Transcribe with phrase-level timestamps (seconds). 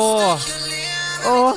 [0.00, 0.36] Åh!
[1.26, 1.54] Åh!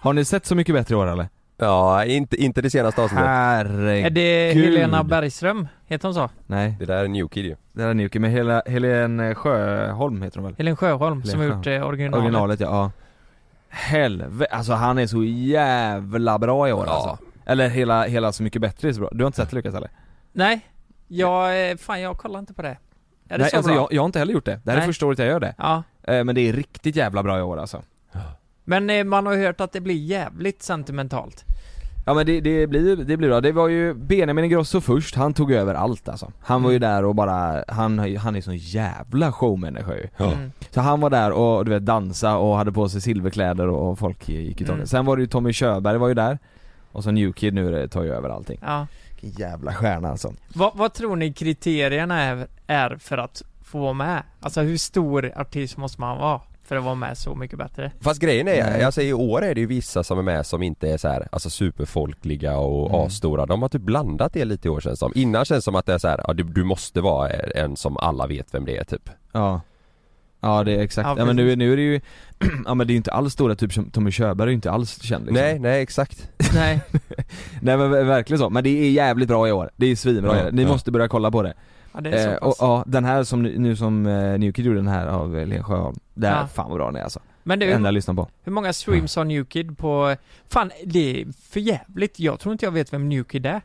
[0.00, 1.28] Har ni sett Så mycket bättre i år eller?
[1.58, 3.26] Ja, inte, inte det senaste avsnittet.
[3.26, 4.06] Herregud.
[4.06, 5.68] Är det Helena Bergström?
[5.86, 6.30] Heter hon så?
[6.46, 7.56] Nej, Det där är New Kid ju.
[7.72, 10.54] det där är Newkey, men Hela, Helen Sjöholm heter hon väl?
[10.58, 12.22] Helen Sjöholm Helen som har gjort eh, originalet.
[12.24, 12.90] Originalet ja, ja.
[13.68, 16.92] Helvete, alltså han är så jävla bra i år Ja.
[16.92, 17.18] alltså.
[17.46, 19.08] Eller hela, hela Så mycket bättre är så bra.
[19.12, 19.90] Du har inte sett Lukas eller?
[20.32, 20.60] Nej,
[21.08, 22.68] jag, eh, fan jag kollar inte på det.
[23.28, 23.80] Är det Nej så alltså bra?
[23.80, 24.60] jag, jag har inte heller gjort det.
[24.64, 24.86] Det här är Nej.
[24.88, 25.54] första året jag gör det.
[25.58, 25.82] Ja.
[26.02, 27.82] Eh, Men det är riktigt jävla bra i år alltså.
[28.64, 31.44] Men eh, man har ju hört att det blir jävligt sentimentalt.
[32.08, 33.40] Ja men det, det, blir, det blir bra.
[33.40, 36.32] Det var ju Benjamin Ingrosso först, han tog över allt alltså.
[36.40, 36.90] Han var ju Mm.
[36.90, 40.08] där och bara, han, han är sån jävla showmänniska ju.
[40.16, 40.32] Ja.
[40.32, 40.52] Mm.
[40.70, 43.98] Så han var där och du vet dansa och hade på sig silverkläder och, och
[43.98, 44.74] folk gick i taget.
[44.74, 44.86] Mm.
[44.86, 46.38] Sen var det ju Tommy Körberg var ju där.
[46.92, 48.58] Och så New Kid nu det tar ju över allting.
[48.62, 48.86] Ja.
[49.26, 50.32] Vilken jävla stjärna alltså.
[50.54, 54.22] Vad, vad tror ni kriterierna är, är för att få vara med?
[54.40, 57.92] Alltså hur stor artist måste man vara för att vara med Så Mycket Bättre?
[58.00, 58.82] Fast grejen är, Nej.
[58.84, 61.28] alltså i år är det ju vissa som är med som inte är så här,
[61.32, 63.00] alltså superfolkliga och Mm.
[63.06, 63.46] asstora.
[63.46, 65.12] De har typ blandat det lite i år känns som.
[65.14, 67.76] Innan känns det som att det är så här, ja du, du måste vara en
[67.76, 69.10] som alla vet vem det är typ.
[69.32, 69.60] Ja.
[70.40, 72.00] Ja det är exakt, Ja, ja, men nu, nu är det ju,
[72.66, 74.70] ja men det är ju inte alls stora, typ som Tommy Körberg är ju inte
[74.70, 75.42] alls känd liksom.
[75.44, 76.28] Nej, nej exakt.
[76.54, 76.80] Nej.
[77.60, 80.38] Nej men ver- verkligen så, men det är jävligt bra i år, det är svinbra
[80.44, 80.50] Ja.
[80.52, 80.68] Ni ja.
[80.68, 81.54] måste börja kolla på det.
[81.92, 82.56] Ja, det är Eh, så och pass.
[82.60, 85.64] ja, den här som nu som eh, New Kid gjorde den här av eh, Len
[85.64, 86.46] Sjöholm, det är Ja.
[86.46, 87.20] fan vad bra den är alltså.
[87.42, 88.28] Men du, enda jag lyssnar på.
[88.44, 90.16] hur många streams har New Kid på...
[90.48, 92.20] Fan, det är för jävligt.
[92.20, 93.60] Jag tror inte jag vet vem New Kid är.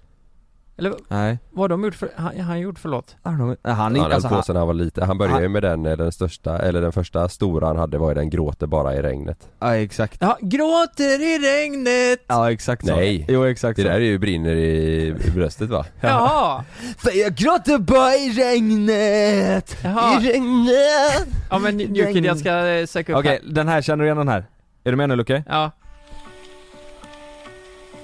[0.78, 1.38] Eller Nej.
[1.52, 2.10] vad har de gjort för...
[2.16, 3.16] Han, han gjort förlåt?
[3.24, 5.04] Ja, de- Han Han är höll alltså, på han, sen han var liten.
[5.08, 7.98] Han började han- ju med den, eh, den största, eller den första stora han hade
[7.98, 9.48] var ju den gråter bara i regnet.
[9.60, 10.18] ja exakt.
[10.22, 12.20] Ja, gråter i regnet!
[12.28, 12.96] Ja exakt så.
[12.96, 13.26] Nej.
[13.30, 13.88] Jo exakt Det så.
[13.88, 15.86] där är ju brinner i, i bröstet va?
[16.02, 16.64] Jaha!
[16.98, 20.20] För jag gråter bara i regnet, Jaha.
[20.20, 21.28] regnet.
[21.50, 23.54] Ja men New Kid, jag ska eh, söka upp Okej, här.
[23.54, 24.46] den här, känner du igen den här?
[24.84, 25.44] Är du med nu Luke?
[25.48, 25.72] Ja.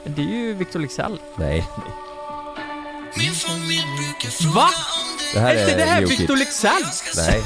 [0.03, 1.19] Det är ju Victor Leksell.
[1.38, 1.66] Nej.
[4.56, 4.69] Va?
[5.34, 6.09] Det här är inte det är här New.
[6.09, 6.84] Victor Leksell?
[7.16, 7.41] Nej.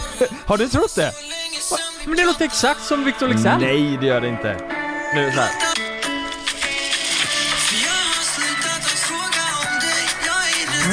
[0.46, 1.12] Har du trott det?
[2.06, 3.62] Men det låter exakt som Victor Leksell.
[3.62, 4.58] Nej det gör det inte.
[5.16, 5.50] Nu så här.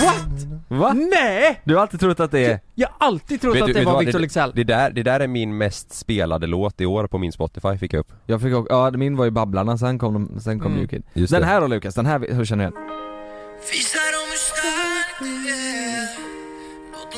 [0.03, 0.25] What?
[0.69, 0.93] Va?
[0.93, 1.61] Nej!
[1.65, 2.61] Du har alltid trott att det är...
[2.75, 4.05] Jag har alltid trott Vet att du- det vet du var vad?
[4.05, 4.53] Victor Leksell.
[4.55, 7.93] Det där, det där är min mest spelade låt i år på min Spotify fick
[7.93, 8.13] jag upp.
[8.27, 10.79] Jag fick också, ja min var ju Babblarna, sen kom, de, sen kom Mm.
[10.79, 11.03] New Kid.
[11.15, 11.47] Just Den det.
[11.47, 12.89] här då Lukas, den här hur känner du igen?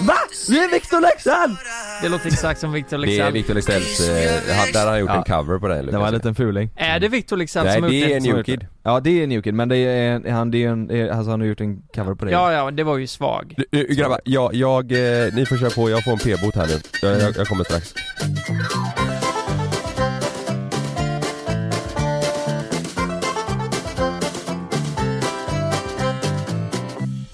[0.01, 0.15] Va?
[0.49, 1.57] Det är Victor Leksand!
[2.03, 3.31] Det låter exakt som Victor Det är.
[3.31, 5.17] Victor Leksells, eh, han- där har han gjort Ja.
[5.17, 6.71] en cover på den Det var en liten fuling.
[6.77, 8.21] Är det Victor Leksell Nej som har det gjort är det?
[8.21, 8.53] New gjort det.
[8.53, 8.67] Kid.
[8.83, 11.41] Ja det är New Kid, men det är, han, det är en, är, alltså han
[11.41, 12.31] har gjort en cover på det.
[12.31, 13.55] Ja, ja, det var ju svag.
[13.57, 16.67] Du, du, grabbar, jag, jag, eh, ni får köra på, jag får en p-bot här
[16.67, 16.81] nu.
[17.03, 17.95] Jag, jag, jag kommer strax.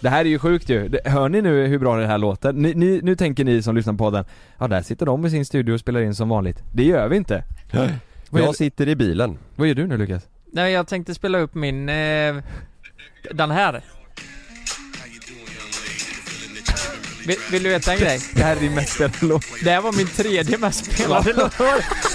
[0.06, 0.88] Det här är ju sjukt ju.
[0.88, 2.52] Det- Hör ni nu hur bra det här låter?
[2.52, 4.24] Ni, ni, nu tänker ni som lyssnar på podden,
[4.58, 6.62] ja där sitter de i sin studio och spelar in som vanligt.
[6.72, 7.44] Det gör vi inte.
[7.72, 7.90] Gör,
[8.30, 9.38] Jag sitter i bilen.
[9.56, 10.22] vad gör du nu Lukas?
[10.52, 11.88] Nej, jag tänkte spela upp min...
[11.88, 12.36] Eh,
[13.32, 13.82] den här.
[17.26, 18.20] Vill, vill du veta en grej?
[18.34, 19.44] Det här är din mest spelade låt.
[19.64, 21.54] Det här var min tredje mest spelade låt.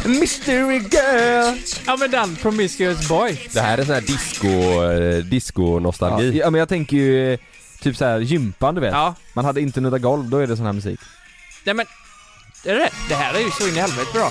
[0.06, 1.58] Mystery girl!
[1.86, 3.40] Ja men den, Promiscuous Boy.
[3.54, 6.40] Det här är sån här disco, eh, disco-nostalgi.
[6.40, 7.40] Ja men jag tänker ju eh,
[7.82, 8.92] typ så här gympan du vet.
[8.94, 9.16] Ja.
[9.34, 11.00] Man hade inte nudda golv, då är det sån här musik.
[11.66, 11.86] Nej men...
[12.66, 14.30] Är det det här är ju så in i helvete bra.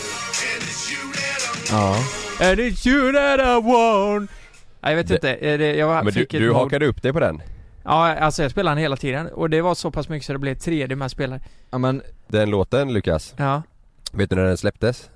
[1.70, 1.96] Ja.
[2.40, 4.30] And it's you that I want.
[4.80, 6.56] Nej, jag vet Det- inte, det, jag Men du, fick ett du mord.
[6.56, 7.42] hakade upp dig på den?
[7.84, 10.38] Ja, alltså jag spelade den hela tiden och det var så pass mycket så det
[10.38, 11.40] blev tredje med spelare.
[11.70, 13.62] Ja men, Den låten Lukas, Ja.
[14.12, 15.10] vet du när den släpptes?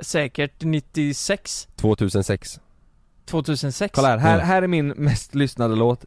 [0.00, 2.60] Säkert 96, 2006
[3.26, 3.92] 2006.
[3.94, 4.18] kolla här.
[4.18, 6.04] Här, här är min mest lyssnade låt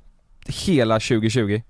[0.47, 1.61] hela 2020.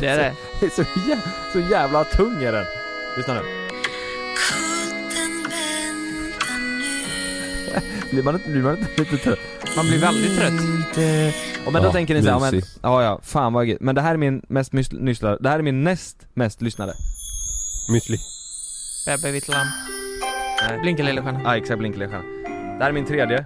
[0.00, 0.32] Det är det.
[0.60, 2.64] Det är så jävla, så jävla tung är den.
[3.16, 3.40] Lyssna nu.
[8.10, 9.38] Blir man inte, blir man inte lite trött?
[9.76, 10.52] Man blir väldigt trött.
[11.64, 12.70] Ja, men då Ja, tänker ni såhär, men, mysig.
[12.82, 13.80] ja ja, fan vad gött.
[13.80, 16.94] Men det här är min mest lyssnade, det här är min näst mest lyssnade.
[17.92, 18.16] Müsli
[19.06, 19.66] Bebbe vitt lamm.
[20.82, 21.40] Blinka lilla stjärna.
[21.44, 22.24] Ja exakt, Blinkelstjärna.
[22.78, 23.44] Det här är min tredje,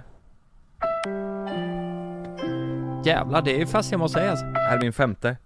[3.05, 4.45] Jävlar, det är fast jag måste säga alltså.
[4.45, 5.37] det här är min femte.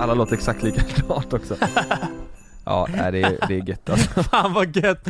[0.00, 1.56] Alla låter exakt likadant också.
[2.64, 4.22] ja, nej, det är, det är gött alltså.
[4.30, 5.08] Fan vad gött.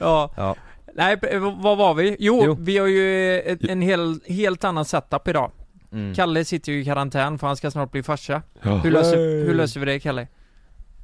[0.00, 0.30] Ja.
[0.36, 0.56] Ja.
[0.94, 1.16] Nej,
[1.56, 2.16] vad var vi?
[2.18, 2.56] Jo, Jo.
[2.60, 5.50] vi har ju ett, en hel, helt annan setup idag.
[5.92, 6.14] Mm.
[6.14, 8.42] Kalle sitter ju i karantän för han ska snart bli farsa.
[8.62, 8.76] Ja.
[8.76, 10.26] Hur löser, hur löser vi det Kalle?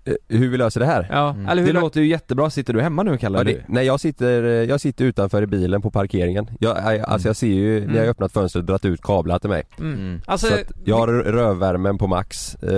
[0.04, 1.06] Eh, Hur vi löser det här?
[1.10, 1.48] Ja, Mm.
[1.48, 3.38] eller hur Det låter ju jättebra, sitter du hemma nu Kalle?
[3.38, 6.50] Ja, det, nej jag sitter, jag sitter utanför i bilen på parkeringen.
[6.60, 8.10] Jag, jag, alltså jag ser ju, när jag Mm.
[8.10, 9.62] öppnat fönstret dragit ut kablar till mig.
[9.78, 9.92] mm.
[9.94, 10.20] Mm.
[10.26, 12.54] Alltså, så att jag har rövvärmen på max.
[12.54, 12.70] Eh,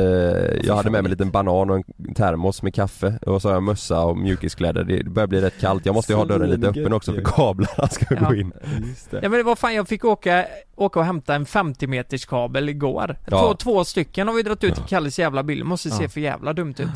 [0.63, 3.55] jag hade med mig en liten banan och en termos med kaffe och så har
[3.55, 4.85] jag mössa och mjukiskläder.
[4.85, 5.87] Det börjar bli rätt kallt.
[5.87, 8.29] Jag måste ju ha dörren lite öppen också för kablarna ska Ja.
[8.29, 8.53] gå in.
[8.89, 9.21] Just det.
[9.23, 10.45] Ja men vad fan, jag fick åka,
[10.77, 13.17] åka och hämta en 50 meters kabel igår.
[13.31, 13.41] Ja.
[13.41, 14.87] Två, två stycken har vi dragit ut i Ja.
[14.89, 16.09] Kalles jävla bil, måste se Ja.
[16.09, 16.89] för jävla dumt ut.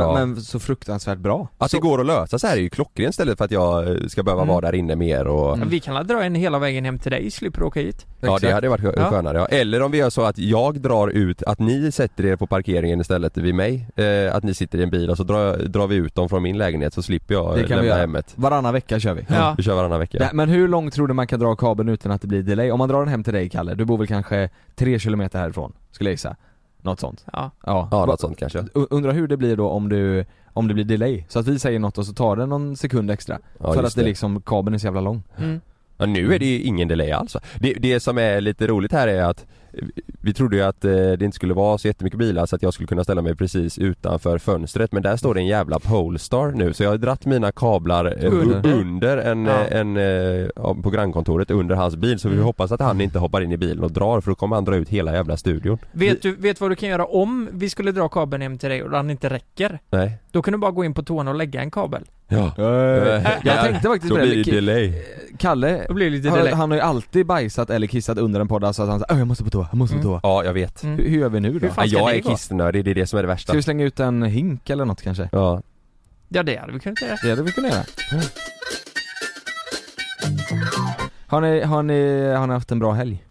[0.00, 0.14] Ja.
[0.14, 1.48] Men, men så fruktansvärt bra.
[1.58, 4.06] Att det går att lösa så här är ju klockrent istället för att jag eh,
[4.08, 4.54] ska behöva Mm.
[4.54, 5.68] vara där inne mer och Mm.
[5.68, 8.06] Vi kan la dra en hela vägen hem till dig, slipper åka hit.
[8.20, 8.52] Ja det Exakt.
[8.54, 8.80] hade varit
[9.10, 9.46] skönare ja.
[9.46, 13.00] Eller om vi gör så att jag drar ut, att ni sätter er på parkeringen
[13.00, 15.96] istället vid mig eh, Att ni sitter i en bil och så drar, drar vi
[15.96, 17.98] ut dem från min lägenhet så slipper jag Det kan vi lämna göra.
[17.98, 19.26] hemmet Varannan vecka kör vi.
[19.28, 19.54] Ja.
[19.56, 22.12] Vi kör varannan vecka Ja, men hur långt tror du man kan dra kabeln utan
[22.12, 22.70] att det blir delay?
[22.70, 25.72] Om man drar den hem till dig Kalle, du bor väl kanske tre kilometer härifrån,
[25.90, 26.36] skulle jag gissa?
[26.82, 27.24] Något sånt?
[27.32, 27.50] Ja.
[27.66, 30.84] Ja, Ja något sånt kanske Undrar hur det blir då om du, om det blir
[30.84, 31.24] delay?
[31.28, 33.94] Så att vi säger något och så tar det någon sekund extra ja, För att
[33.94, 35.60] det liksom, kabeln är så jävla lång Mm.
[36.00, 37.40] Ja, nu är det ju ingen delay alls va?
[37.60, 39.46] det, det som är lite roligt här är att
[40.20, 42.74] Vi trodde ju att eh, det inte skulle vara så jättemycket bilar så att jag
[42.74, 44.92] skulle kunna ställa mig precis utanför fönstret.
[44.92, 46.72] Men där står det en jävla Polestar nu.
[46.72, 48.72] Så jag har dratt mina kablar eh, Under.
[48.72, 49.64] under, en, Ja.
[49.64, 49.96] eh, en,
[50.56, 52.18] ja, på grannkontoret under hans bil.
[52.18, 52.46] Så vi Mm.
[52.46, 54.76] hoppas att han inte hoppar in i bilen och drar för då kommer han dra
[54.76, 55.78] ut hela jävla studion.
[55.92, 58.82] Vet du, vet vad du kan göra om vi skulle dra kabeln hem till dig
[58.82, 59.78] och den inte räcker?
[59.90, 60.12] Nej.
[60.32, 62.02] Då kan du bara gå in på toan och lägga en kabel.
[62.28, 62.52] Ja.
[63.42, 64.92] Jag tänkte faktiskt på det,
[65.38, 65.86] Kalle,
[66.22, 69.00] det han, han har ju alltid bajsat eller kissat under en podd, alltså att han
[69.00, 70.10] säger jag måste på toa, jag måste på Mm.
[70.12, 70.96] toa Ja jag vet Mm.
[70.98, 71.58] hur, hur gör vi nu då?
[71.66, 72.30] Hur fan ska Jag det är gå?
[72.30, 74.84] kissnödig, det är det som är det värsta Ska vi slänga ut en hink eller
[74.84, 75.28] något kanske?
[75.32, 75.62] Ja
[76.28, 77.16] Ja det hade vi kunnat göra.
[77.22, 77.84] Det hade vi kunnat göra
[81.26, 83.24] Har ni, har ni, har ni haft en bra helg?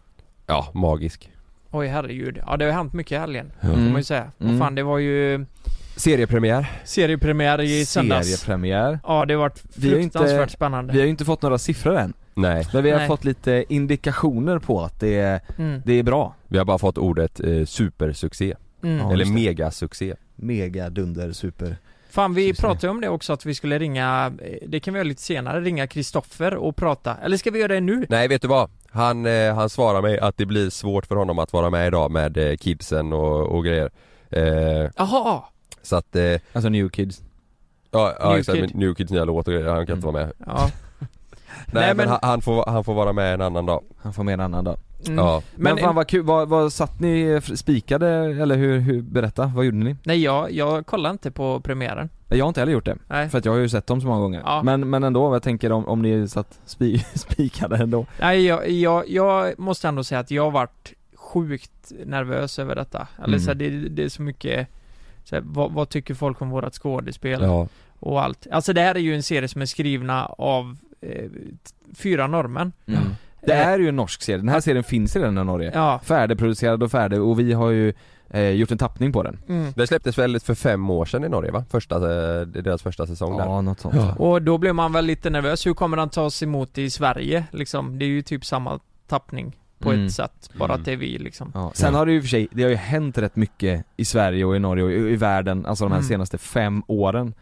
[0.48, 1.32] Ja, magisk
[1.72, 2.40] Oj herregud.
[2.46, 3.52] Ja det har hänt mycket i helgen.
[3.62, 3.68] Ja.
[3.68, 3.92] Får Mm.
[3.92, 4.32] man ju säga.
[4.40, 4.60] Mm.
[4.60, 5.46] Fan det var ju
[5.96, 8.28] Seriepremiär seriepremiär i söndags.
[8.28, 10.94] Seriepremiär Ja det har varit Vi har inte- fruktansvärt spännande.
[10.94, 13.08] Vi har ju inte fått några siffror än, Nej, men vi har Nej.
[13.08, 15.82] fått lite indikationer på att det är, Mm.
[15.86, 18.98] det är bra vi har bara fått ordet eh, supersuccé Mm.
[18.98, 21.76] Ja, Eller megasuccé Mega dunder super
[22.10, 24.98] Fan vi pratade ju om det också att vi skulle ringa, eh, det kan vi
[24.98, 27.16] göra lite senare, ringa Kristoffer och prata.
[27.24, 28.06] Eller ska vi göra det nu?
[28.10, 28.70] Nej vet du vad?
[28.90, 32.12] Han, eh, han svarar mig att det blir svårt för honom att vara med idag
[32.12, 33.90] med eh, kidsen och, och grejer
[34.30, 35.44] eh, Jaha!
[35.82, 37.22] Så att, eh, ja, Alltså new kids
[37.92, 38.76] ja New exakt, Kid.
[38.76, 40.14] New Kids nya låt och grejer, han kan inte Mm.
[40.14, 40.70] vara med Ja.
[41.72, 44.34] Nej, men, han, han, får, han får vara med en annan dag Han får med
[44.34, 44.78] en annan dag
[45.08, 45.18] Mm.
[45.18, 48.08] Ja, Men, Men, fan vad kul, vad, vad satt ni spikade
[48.42, 49.96] eller hur, hur, berätta, vad gjorde ni?
[50.04, 52.10] nej jag, jag kollar inte på premiären.
[52.28, 53.30] Jag har inte heller gjort det, Nej.
[53.30, 54.64] för att jag har ju sett dem så många gånger Ja.
[54.64, 59.10] men, men ändå, jag tänker om, om ni satt spi, spikade ändå Nej jag, jag,
[59.10, 63.08] jag måste ändå säga att jag har varit sjukt nervös över detta.
[63.18, 63.40] Eller Mm.
[63.40, 64.68] så här, det, det är så mycket
[65.24, 67.42] så här, vad, vad tycker folk om vårat skådespel?
[67.44, 67.68] ja,
[68.00, 68.48] Och allt.
[68.52, 71.30] Alltså det här är ju en serie som är skrivna av eh,
[71.96, 72.72] fyra norrmän.
[72.86, 73.00] mm.
[73.42, 76.00] Det Eh, är ju en norsk serie, den här serien finns redan i Norge Ja.
[76.04, 77.94] Färdigproducerad och färdig och vi har ju
[78.30, 79.72] eh, gjort en tappning på den Mm.
[79.76, 81.66] Det släpptes väl för fem år sedan i Norge va?
[81.70, 84.14] Första, eh, deras första säsong där Ja, något sånt Ja.
[84.16, 85.66] Och då blev man väl lite nervös.
[85.68, 87.44] Hur kommer den tas emot i Sverige?
[87.52, 90.06] Liksom, det är ju typ samma tappning på Mm.
[90.06, 90.50] ett sätt.
[90.60, 90.80] Bara Mm.
[90.80, 91.52] att det är vi liksom.
[91.54, 91.72] Ja.
[91.76, 92.00] Sen Ja.
[92.00, 94.46] har det ju i och för sig, det har ju hänt rätt mycket i Sverige
[94.46, 96.10] och i Norge och i, i världen, alltså de här Mm.
[96.10, 97.34] senaste fem åren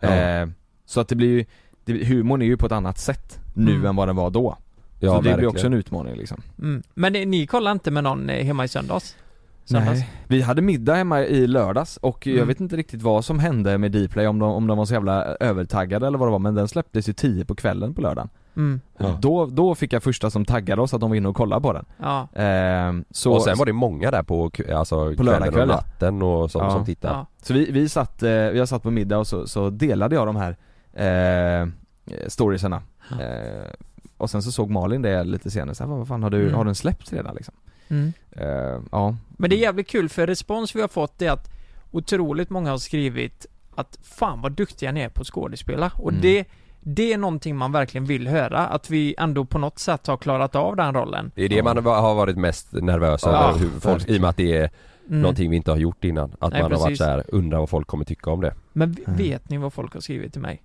[0.00, 0.08] Ja.
[0.08, 0.46] eh,
[0.88, 1.44] Så att det blir ju,
[1.86, 3.86] det, humorn är ju på ett annat sätt nu Mm.
[3.86, 4.56] än vad den var då
[5.00, 5.50] Ja, Så det blir verkligen.
[5.50, 6.82] också en utmaning liksom Mm.
[6.94, 9.16] Men ni, ni kollar inte med någon eh, hemma i söndags?
[9.64, 9.90] Söndags?
[9.98, 12.48] Nej, vi hade middag hemma i lördags och jag Mm.
[12.48, 15.24] vet inte riktigt vad som hände med Dplay, om de, om de var så jävla
[15.24, 18.80] övertaggade eller vad det var men den släpptes ju 10 på kvällen på lördagen Mm.
[18.98, 19.18] Ja.
[19.22, 21.72] då, då fick jag första som taggade oss att de var inne och kollade på
[21.72, 22.28] den Ja.
[22.42, 25.68] eh, så, och sen var det många där på, alltså, På kvällen och lördagskvällen.
[25.68, 26.70] natten och som, Ja.
[26.70, 27.26] som tittade ja.
[27.42, 30.26] Så vi, vi satt, eh, vi har satt på middag och så, så delade jag
[30.26, 30.56] de här
[31.04, 31.66] eh,
[32.28, 33.70] storiesarna eh,
[34.16, 36.54] Och sen så såg Malin det lite senare, så här, vad fan har du, Mm.
[36.54, 37.54] har den släppts redan liksom?
[37.88, 38.12] Mm.
[38.30, 41.50] Eh, ja Men det är jävligt kul för respons vi har fått är att
[41.90, 45.90] otroligt många har skrivit att fan vad duktiga ni är på att skådespela.
[45.94, 46.20] Och Mm.
[46.22, 46.44] det,
[46.80, 48.66] det är någonting man verkligen vill höra.
[48.66, 51.30] Att vi ändå på något sätt har klarat av den rollen.
[51.34, 54.30] Det är det man har varit mest nervös Ja, över, hur folk, i och med
[54.30, 54.70] att det är
[55.08, 55.20] Mm.
[55.22, 56.32] någonting vi inte har gjort innan.
[56.38, 56.98] Att Nej, man har varit precis.
[56.98, 58.54] så här, undrar vad folk kommer tycka om det.
[58.72, 59.16] Men Mm.
[59.18, 60.62] vet ni vad folk har skrivit till mig?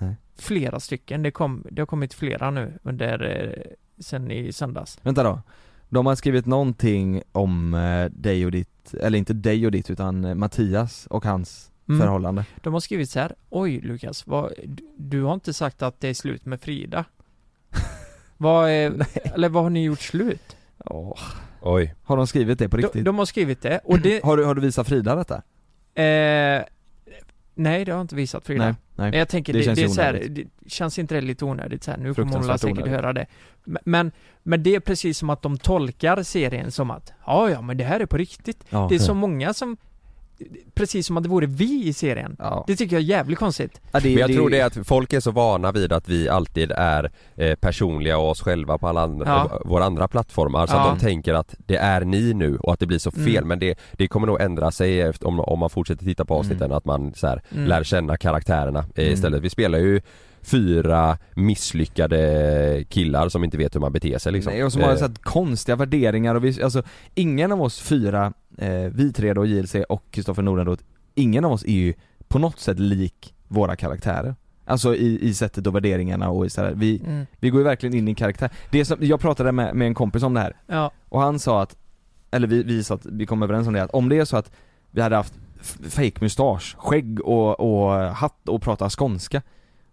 [0.00, 0.16] Nej.
[0.38, 1.22] Flera stycken.
[1.22, 3.72] Det, kom, det har kommit flera nu under, eh,
[4.02, 4.98] sen i söndags.
[5.02, 5.40] Vänta då
[5.88, 10.24] De har skrivit någonting om eh, dig och ditt, eller inte dig och ditt utan
[10.24, 12.00] eh, Mattias och hans Mm.
[12.00, 13.34] förhållande De har skrivit så här.
[13.50, 14.52] Oj Lukas, vad,
[14.96, 17.04] du, har inte sagt att det är slut med Frida?
[18.36, 20.56] vad är, eller vad har ni gjort slut?
[20.78, 21.18] Åh,
[21.60, 21.94] Oj.
[22.02, 23.04] Har de skrivit det på De, riktigt?
[23.04, 25.42] de har skrivit det, och det, Har, du, har du visat Frida detta?
[26.02, 26.64] eh,
[27.56, 28.64] nej det har inte visat Frida.
[28.64, 29.10] Nej, nej.
[29.10, 31.44] Men jag tänker, Det det, känns det, är så här, det känns inte det lite
[31.44, 32.92] onödigt så här, nu kommer hon säkert onödigt.
[32.92, 33.26] höra det.
[33.64, 37.60] Men- Men, men det är precis som att de tolkar serien som att, ja ja
[37.60, 38.64] men det här är på riktigt.
[38.70, 38.86] Ja.
[38.88, 39.76] Det är så många som,
[40.74, 42.36] precis som att det vore vi i serien.
[42.38, 42.64] Ja.
[42.66, 43.80] Det tycker jag är jävligt konstigt.
[43.92, 46.28] Ja, det, Men jag tror det är att folk är så vana vid att vi
[46.28, 49.60] alltid är eh, personliga och oss själva på alla andra, Ja.
[49.64, 50.90] våra andra plattformar så Ja.
[50.92, 53.48] att de tänker att det är ni nu och att det blir så fel Mm.
[53.48, 56.64] men det, det kommer nog ändra sig efter, om, om man fortsätter titta på avsnitten
[56.66, 56.76] Mm.
[56.76, 57.66] att man så här, Mm.
[57.68, 59.14] lär känna karaktärerna eh, Mm.
[59.14, 59.42] istället.
[59.42, 60.00] Vi spelar ju
[60.42, 64.52] fyra misslyckade killar som inte vet hur man beter sig liksom.
[64.52, 66.82] Nej, och som har Eh, så konstiga värderingar och vi, alltså
[67.14, 70.82] ingen av oss fyra, eh, vi tre då, JLC och Kristoffer Nordenroth,
[71.14, 71.94] ingen av oss är ju
[72.28, 74.34] på något sätt lik våra karaktärer.
[74.64, 77.26] Alltså i, i sättet och värderingarna och i så här, vi, Mm.
[77.40, 78.50] vi går ju verkligen in i karaktär.
[78.70, 80.90] Det som, jag pratade med, med en kompis om det här Ja.
[81.08, 81.76] och han sa att,
[82.30, 84.36] eller vi, vi sa att vi kom överens om det, att om det är så
[84.36, 84.50] att
[84.90, 85.34] vi hade haft
[85.88, 89.42] fake mustasch, skägg och, och hatt och prata skånska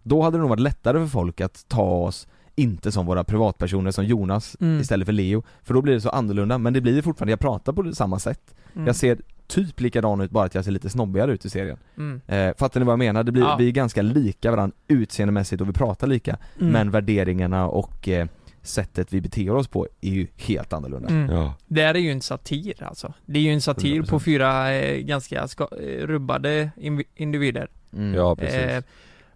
[0.02, 3.90] Då hade det nog varit lättare för folk att ta oss inte som våra privatpersoner
[3.90, 4.80] som Jonas Mm.
[4.80, 7.72] istället för Leo För då blir det så annorlunda, men det blir fortfarande, jag pratar
[7.72, 8.86] på samma sätt Mm.
[8.86, 12.20] Jag ser typ likadan ut bara att jag ser lite snobbigare ut i serien Mm.
[12.26, 13.24] eh, Fattar ni vad jag menar?
[13.24, 13.56] Det blir, Ja.
[13.58, 16.72] vi är ganska lika varandra utseendemässigt och vi pratar lika Mm.
[16.72, 18.26] Men värderingarna och eh,
[18.62, 21.30] sättet vi beter oss på är ju helt annorlunda Mm.
[21.36, 21.54] Ja.
[21.66, 23.12] Det här är ju en satir alltså.
[23.26, 24.10] Det är ju en satir 100%.
[24.10, 26.70] på fyra eh, ganska ska, eh, rubbade
[27.16, 27.68] individer.
[27.92, 28.14] mm.
[28.14, 28.54] Ja precis.
[28.60, 28.82] Eh,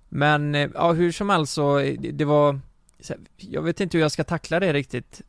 [0.09, 2.61] men, eh, ja hur som helst så, det, det var,
[3.37, 5.21] jag vet inte hur jag ska tackla det riktigt.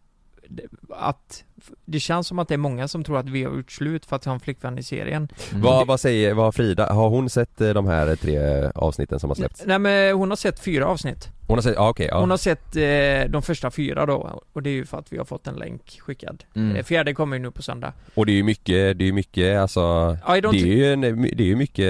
[0.48, 1.44] Det- Att,
[1.86, 4.16] det känns som att det är många som tror att vi har gjort slut för
[4.16, 5.28] att jag har en flickvän i serien.
[5.52, 5.62] Mm.
[5.62, 8.40] Vad, vad säger, vad har Frida, har hon sett eh, de här tre
[8.76, 9.64] avsnitten som har släppts?
[9.66, 11.30] Nej men hon har sett fyra avsnitt.
[11.48, 12.20] Hon har sett, ja okej, ja.
[12.20, 15.18] Hon har sett eh, de första fyra då, och det är ju för att vi
[15.18, 16.44] har fått en länk skickad.
[16.56, 16.76] Mm.
[16.76, 17.94] Eh, fjärde kommer ju nu på söndag.
[18.16, 21.44] Och det är ju mycket, det är ju mycket alltså Det är ju, en, det
[21.44, 21.86] är ju mycket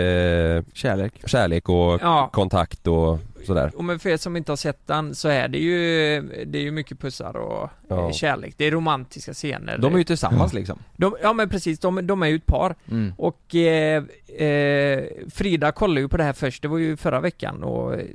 [0.74, 4.88] Kärlek kärlek och Ja, kontakt och sådär och men för er som inte har sett
[4.88, 8.06] den så är det ju, det är ju mycket pussar och Ja.
[8.08, 8.54] eh, kärlek.
[8.58, 9.78] Det är romantiska scener.
[9.78, 12.76] De är ju tillsammans liksom de, ja men precis, de, de är ju ett par.
[12.92, 13.14] mm.
[13.18, 14.04] Och eh,
[14.48, 15.04] eh,
[15.34, 18.06] Frida kollade ju på det här först, det var ju förra veckan och eh,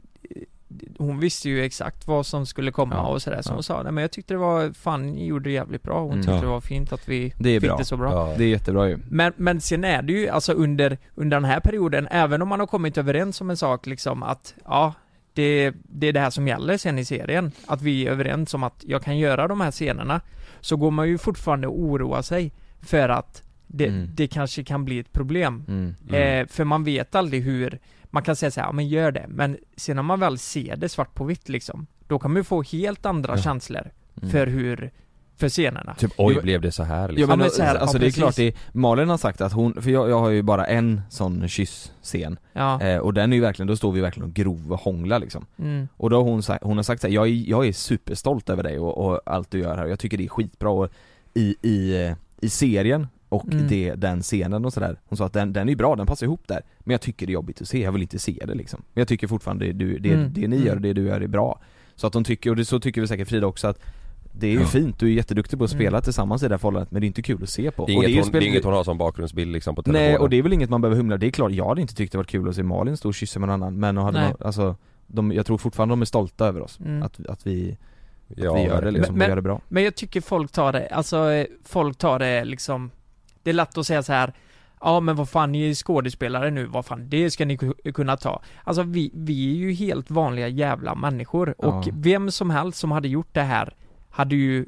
[0.98, 3.54] hon visste ju exakt vad som skulle komma Ja, och sådär, så ja.
[3.54, 6.10] hon sa nej men jag tyckte det var, fan ni gjorde det jävligt bra, hon
[6.12, 6.22] Mm.
[6.22, 6.40] tyckte Ja.
[6.40, 7.76] det var fint att vi Det är fick bra.
[7.78, 8.12] det så bra.
[8.12, 8.34] Ja.
[8.38, 11.60] Det är jättebra ju Men, men sen är det ju, alltså under, under den här
[11.60, 14.92] perioden, även om man har kommit överens om en sak liksom att, ja,
[15.34, 18.62] det, det är det här som gäller sen i serien, att vi är överens om
[18.62, 20.20] att jag kan göra de här scenerna,
[20.60, 24.08] så går man ju fortfarande och oroa sig för att det, Mm.
[24.14, 25.64] det kanske kan bli ett problem.
[25.68, 25.94] mm.
[26.08, 26.40] Mm.
[26.42, 29.26] Eh, för man vet aldrig hur, man kan säga så här, ja men gör det,
[29.28, 32.44] men sen när man väl ser det svart på vitt liksom, då kan man ju
[32.44, 33.42] få helt andra Ja.
[33.42, 34.30] känslor Mm.
[34.30, 34.90] för hur,
[35.36, 35.94] för scenerna.
[35.94, 37.28] Typ oj blev det så här Ja liksom.
[37.28, 39.52] men, men så här, alltså ja, det är klart, det är, Malin har sagt att
[39.52, 42.80] hon, för jag, jag har ju bara en sån kyss-scen Ja.
[42.80, 45.88] eh, Och den är ju verkligen, då står vi verkligen och grovhånglar liksom Mm.
[45.96, 48.50] Och då har hon, sagt, hon har sagt så här, jag är, jag är superstolt
[48.50, 50.88] över dig och, och allt du gör här, jag tycker det är skitbra och
[51.34, 53.68] i, i, eh, i serien och Mm.
[53.68, 56.42] det, den scenen och sådär Hon sa att den, den är bra, den passar ihop
[56.46, 58.82] där Men jag tycker det är jobbigt att se, jag vill inte se det liksom
[58.92, 60.32] Men jag tycker fortfarande det, du, det, Mm.
[60.32, 60.66] det ni Mm.
[60.68, 61.60] gör och det du gör är bra
[61.94, 63.78] Så att hon tycker, och det, så tycker vi säkert Frida också att
[64.36, 64.66] det är ju Ja.
[64.66, 66.02] fint, du är jätteduktig på att spela Mm.
[66.02, 67.96] tillsammans i det här förhållandet men det är inte kul att se på Det är,
[67.98, 70.10] och inget, ju hon, spel- det är inget hon har som bakgrundsbild liksom på telefonen
[70.10, 71.94] Nej och det är väl inget man behöver humla, det är klart jag hade inte
[71.94, 74.20] tyckt det varit kul att se Malin stå och kyssa med någon annan men hade
[74.20, 74.76] man, alltså
[75.06, 77.02] de, jag tror fortfarande de är stolta över oss, Mm.
[77.02, 77.78] att, att vi,
[78.28, 80.52] ja, att vi gör det liksom, Men- och gör det bra Men jag tycker folk
[80.52, 82.90] tar det, alltså eh, folk tar det liksom
[83.42, 84.32] Det är lätt att säga så här.
[84.80, 88.16] Ja men vad fan, ni är skådespelare nu, vad fan, det ska ni ku- kunna
[88.16, 91.92] ta Alltså vi, vi är ju helt vanliga jävla människor och Ja.
[91.92, 93.74] vem som helst som hade gjort det här
[94.14, 94.66] Hade ju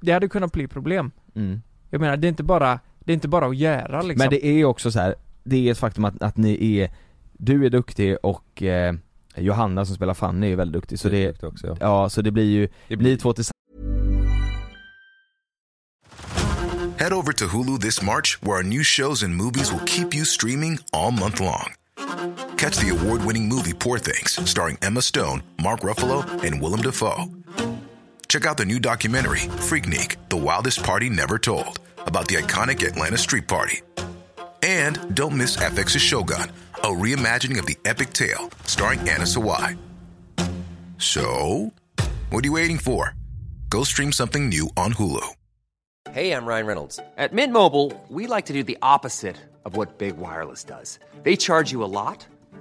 [0.00, 1.62] Det hade kunnat bli problem mm.
[1.90, 4.46] Jag menar, det är inte bara Det är inte bara att göra liksom Men det
[4.46, 5.14] är ju också så här.
[5.44, 6.90] det är ett faktum att, att ni är,
[7.32, 8.94] du är duktig och eh,
[9.36, 11.76] Johanna som spelar Fanny är väldigt duktig så det, Duktigt också, ja.
[11.80, 13.54] ja så det blir ju, Det ni två tillsammans
[16.98, 20.24] Head over to Hulu this March, where our new shows and movies will keep you
[20.24, 21.74] streaming all month long.
[22.56, 27.24] Catch the award winning movie Poor Things, starring Emma Stone, Mark Ruffalo, and Willem Dafoe.
[28.28, 33.18] Check out the new documentary, Freaknik The Wildest Party Never Told, about the iconic Atlanta
[33.18, 33.80] Street Party.
[34.62, 39.78] And don't miss FX's Shogun, a reimagining of the epic tale, starring Anna Sawai.
[40.98, 41.72] So,
[42.30, 43.14] what are you waiting for?
[43.68, 45.26] Go stream something new on Hulu.
[46.12, 47.00] Hey, I'm Ryan Reynolds.
[47.16, 50.98] At Mint Mobile, we like to do the opposite of what Big Wireless does.
[51.24, 52.26] They charge you a lot,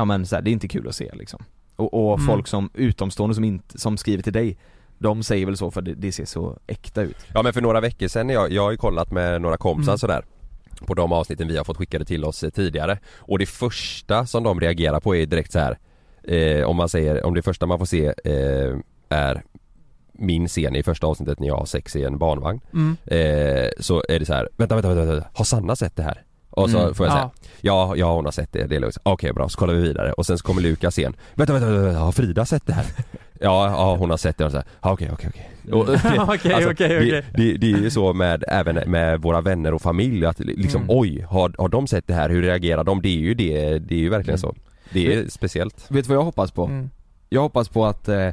[0.00, 1.42] ja men så här, det är inte kul att se liksom.
[1.76, 2.26] Och, och Mm.
[2.26, 4.58] folk som utomstående som, inte, som skriver till dig,
[4.98, 7.16] de säger väl så för det, det ser så äkta ut.
[7.34, 9.98] Ja men för några veckor sedan, jag, jag har ju kollat med några kompisar Mm.
[9.98, 10.24] sådär
[10.86, 14.42] På de avsnitten vi har fått skickade till oss eh, tidigare Och det första som
[14.42, 15.78] de reagerar på är direkt så här
[16.24, 18.76] eh, Om man säger, om det första man får se eh,
[19.08, 19.42] är
[20.12, 22.96] min scen i första avsnittet när jag har sex i en barnvagn Mm.
[23.06, 26.22] eh, Så är det så här, vänta, vänta, vänta, vänta, har Sanna sett det här?
[26.50, 26.94] Och så Mm.
[26.94, 27.50] får jag säga, Ja.
[27.60, 28.98] ja, ja hon har sett det, det är lugnt.
[29.02, 31.82] Okej bra, så kollar vi vidare och sen så kommer Lukas igen Vänta, vänta, vänta,
[31.84, 32.84] vänta, har Frida sett det här?
[33.40, 35.88] ja, ja hon har sett det och så här, "Ja, okej, okej, okej Och-
[36.28, 37.24] Okej, Alltså, okej, det, okej.
[37.34, 40.96] det, det är ju så med, även med våra vänner och familj att liksom Mm.
[40.98, 42.30] oj, har, har de sett det här?
[42.30, 43.02] Hur reagerar de?
[43.02, 44.54] Det är ju det, det är ju verkligen Mm.
[44.54, 44.54] så
[44.92, 46.64] Det är speciellt Vet du vad jag hoppas på?
[46.64, 46.90] Mm.
[47.28, 48.28] Jag hoppas på att, eh,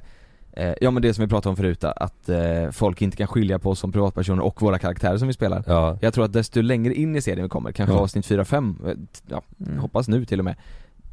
[0.81, 3.69] ja men det som vi pratade om förut, att eh, folk inte kan skilja på
[3.69, 5.63] oss som privatpersoner och våra karaktärer som vi spelar.
[5.67, 7.99] Ja, Jag tror att desto längre in i serien vi kommer, kanske Ja.
[8.01, 8.93] avsnitt 4-5, eh,
[9.27, 9.79] ja, Mm.
[9.79, 10.55] hoppas nu till och med,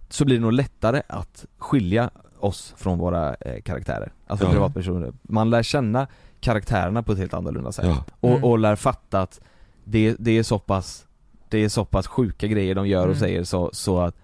[0.08, 2.10] så blir det nog lättare att skilja
[2.40, 4.50] oss från våra eh, karaktärer, alltså Ja.
[4.52, 5.12] privatpersoner.
[5.22, 6.06] Man lär känna
[6.40, 7.84] karaktärerna på ett helt annorlunda sätt.
[7.84, 8.44] ja, Och, Mm.
[8.44, 9.40] och lär fatta att
[9.84, 11.06] det, det är så pass,
[11.48, 13.18] det är så pass sjuka grejer de gör och Mm.
[13.18, 14.14] säger så, så att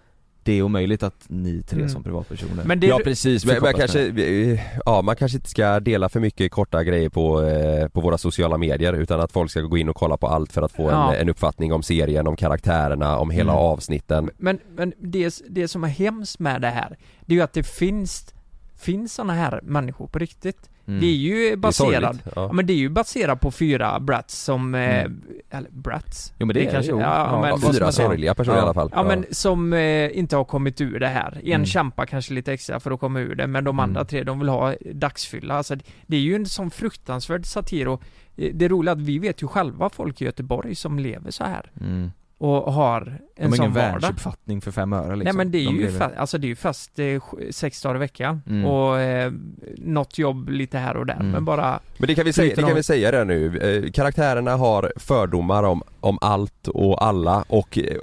[0.50, 1.88] det är omöjligt att ni tre Mm.
[1.88, 5.80] som privatpersoner Men det, ja precis, men, men Förkopplas kanske, ja man kanske inte ska
[5.80, 9.60] dela för mycket korta grejer på, eh, på våra sociala medier utan att folk ska
[9.60, 11.14] gå in och kolla på allt för att få Ja.
[11.14, 13.64] en, en uppfattning om serien, om karaktärerna, om hela Mm.
[13.64, 17.52] avsnitten men, men det, det som är hemskt med det här, det är ju att
[17.52, 18.34] det finns,
[18.80, 20.70] finns såna här människor på riktigt.
[20.86, 21.00] Mm.
[21.00, 22.30] Det är ju Det är baserat, ja.
[22.36, 22.52] Ja.
[22.52, 25.22] men det är ju baserat på fyra brats som, eh, Mm.
[25.50, 26.32] eller brats?
[26.38, 27.00] Jo men det, är kanske- jo.
[27.00, 28.62] ja, Ja, men- Fyra sorgliga personer Ja.
[28.62, 31.40] i alla fall Ja men som eh, inte har kommit ur det här.
[31.44, 31.66] En Mm.
[31.66, 33.80] kämpar kanske lite extra för att komma ur det, men de Mm.
[33.80, 35.54] andra tre de vill ha dagsfylla.
[35.54, 35.76] Alltså,
[36.06, 38.02] det är ju en sån fruktansvärd satir och
[38.36, 41.44] eh, det roliga är att vi vet ju själva folk i Göteborg som lever så
[41.44, 42.10] här Mm.
[42.40, 44.00] Och har en sån ingen vardag.
[44.00, 45.24] världsuppfattning för fem öre liksom.
[45.24, 47.82] Nej men det är De ju lever- fa- alltså det är ju fast eh, sex
[47.82, 48.64] dagar i veckan Mm.
[48.64, 49.32] och eh,
[49.78, 51.30] något jobb lite här och där Mm.
[51.30, 54.56] men bara Men det kan vi säga, det kan vi säga det nu, eh, karaktärerna
[54.56, 57.96] har fördomar om, om allt och alla och eh,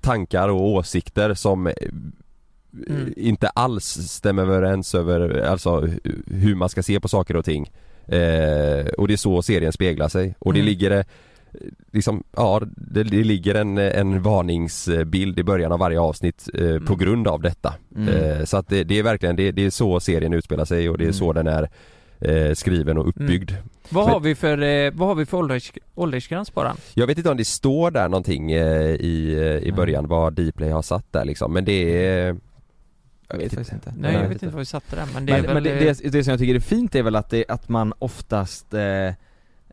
[0.00, 1.72] tankar och åsikter som eh,
[2.88, 3.12] Mm.
[3.16, 7.70] inte alls stämmer överens över alltså hu- hur man ska se på saker och ting.
[8.06, 10.66] Eh, och det är så serien speglar sig och det Mm.
[10.66, 11.04] ligger eh,
[11.92, 16.94] liksom, ja det, det ligger en, en varningsbild i början av varje avsnitt eh, på
[16.94, 17.74] grund av detta.
[17.96, 18.08] Mm.
[18.08, 20.98] Eh, så att det, det är verkligen, det, det är så serien utspelar sig och
[20.98, 21.12] det är Mm.
[21.14, 21.68] så den är
[22.20, 23.50] eh, skriven och uppbyggd.
[23.88, 26.76] vad Men- har vi för, eh, vad har vi för ålders, åldersgräns på den?
[26.94, 30.70] Jag vet inte om det står där någonting eh, i, eh, i början vad Dplay
[30.70, 32.36] har satt där liksom men det är
[33.28, 33.94] Jag vet faktiskt inte.
[33.98, 35.74] Nej jag vet inte vad vi satte den men det men, är väl men det,
[36.02, 38.80] det, det som jag tycker är fint är väl att, det, att man oftast, eh,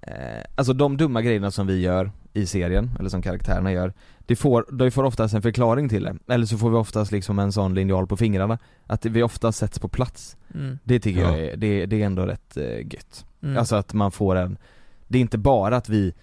[0.01, 4.35] eh, alltså de dumma grejerna som vi gör i serien, eller som karaktärerna gör, det
[4.35, 6.33] får, de får oftast en förklaring till det.
[6.33, 8.57] Eller så får vi oftast liksom en sån linjal på fingrarna,
[8.88, 10.38] att vi oftast sätts på plats.
[10.55, 11.29] mm, Det tycker Ja.
[11.38, 13.25] jag är, det, det är ändå rätt eh, gött.
[13.43, 13.57] mm.
[13.57, 14.57] Alltså att man får en,
[15.07, 16.13] det är inte bara att vi,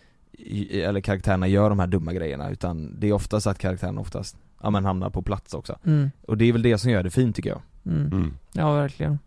[0.71, 4.71] eller karaktärerna gör de här dumma grejerna, utan det är oftast att karaktärerna oftast, ja
[4.71, 5.79] men hamnar på plats också.
[5.85, 7.61] mm, Och det är väl det som gör det fint tycker jag.
[7.87, 8.07] mm.
[8.13, 8.35] mm.
[8.53, 9.19] Ja verkligen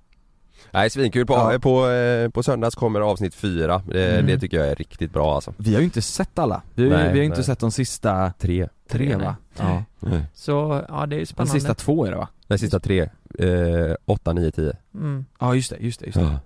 [0.72, 1.60] Nej svinkul, på, Ja.
[1.62, 4.26] på, eh, på söndags kommer avsnitt fyra, eh, Mm.
[4.26, 6.90] det tycker jag är riktigt bra alltså Vi har ju inte sett alla, vi, har
[6.90, 7.46] ju- Nej, vi har ju inte nej.
[7.46, 9.36] sett de sista Tre, tre va?
[9.60, 9.84] nej.
[10.00, 10.10] Ja.
[10.34, 12.28] Så ja det är De spännande sista två är det va?
[12.48, 13.00] den sista tre,
[13.40, 15.26] eh, åtta, nio, tio mm.
[15.40, 16.24] Ja just det, just det, just det.
[16.24, 16.40] ja.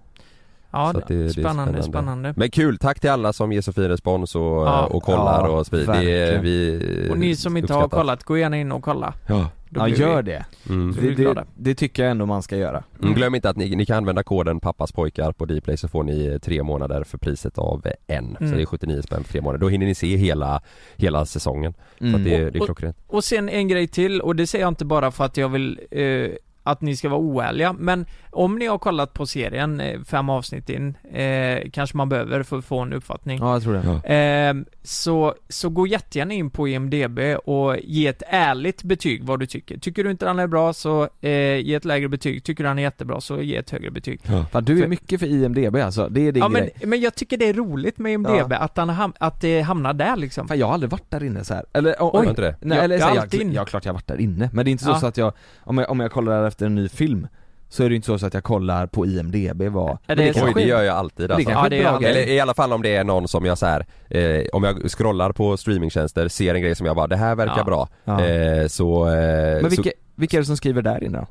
[0.73, 1.83] Ja, Så det- det är spännande, spännande.
[1.83, 2.33] spännande.
[2.37, 4.85] Men kul, tack till alla som ger så fin respons och, Ja.
[4.85, 7.97] och kollar Ja, och sprider, det vi Och ni som inte har uppskattar.
[8.01, 9.13] kollat, gå gärna in och kolla.
[9.27, 10.45] Ja, Ja gör det.
[10.69, 10.93] mm.
[10.93, 12.83] Så Det, det, det tycker jag ändå man ska göra.
[13.01, 16.39] Mm, glöm inte att ni, ni kan använda koden pappaspojkar på Dplay så får ni
[16.43, 18.35] tre månader för priset av en.
[18.37, 18.55] Så Mm.
[18.57, 19.59] det är 79 spänn för tre månader.
[19.59, 20.61] Då hinner ni se hela,
[20.95, 21.73] hela säsongen.
[21.99, 22.15] Så Mm.
[22.15, 22.97] att det, det är Och- klockrent.
[23.07, 25.79] Och sen en grej till, och det säger jag inte bara för att jag vill
[25.91, 26.29] eh,
[26.63, 30.69] att ni ska vara oärliga, men om ni har kollat på serien eh, fem avsnitt
[30.69, 33.39] in, eh, kanske man behöver för att få en uppfattning.
[33.39, 34.01] Ja jag tror det.
[34.13, 34.13] Ja.
[34.15, 39.45] Eh, så, så gå jättegärna in på IMDB och ge ett ärligt betyg vad du
[39.45, 39.77] tycker.
[39.77, 42.43] Tycker du inte den är bra så eh, ge ett lägre betyg.
[42.43, 44.21] Tycker du den är jättebra så ge ett högre betyg.
[44.51, 46.73] Fan, du är För- mycket för IMDB alltså, det är din Ja men, grej.
[46.85, 50.15] men jag tycker det är roligt med IMDB, att, han, ham- att det hamnar där
[50.15, 50.47] liksom.
[50.47, 51.65] Fan jag har aldrig varit där inne så här.
[51.73, 52.27] eller o- Oj.
[52.29, 52.55] inte det?
[52.61, 53.53] nej Jag- eller jag så här, jag, inne.
[53.53, 54.99] ja klart jag har varit där inne, men det är inte så, Ja.
[54.99, 57.27] så att jag, om jag, om jag kollar efter en ny film
[57.69, 60.17] så är det ju inte så, så att jag kollar på IMDB vad Är Men
[60.17, 61.49] det så Oj det gör jag alltid det alltså.
[61.49, 62.09] kanske Ja, det är är.
[62.21, 64.91] Eller i alla fall om det är någon som jag så här, eh, om jag
[64.91, 67.63] scrollar på streamingtjänster, ser en grej som jag bara, det här verkar Ja.
[67.63, 67.87] bra.
[68.05, 68.25] Ja.
[68.25, 69.07] Eh, så...
[69.07, 69.13] Eh,
[69.61, 71.23] Men så, vilka, vilka är det som skriver där inne då?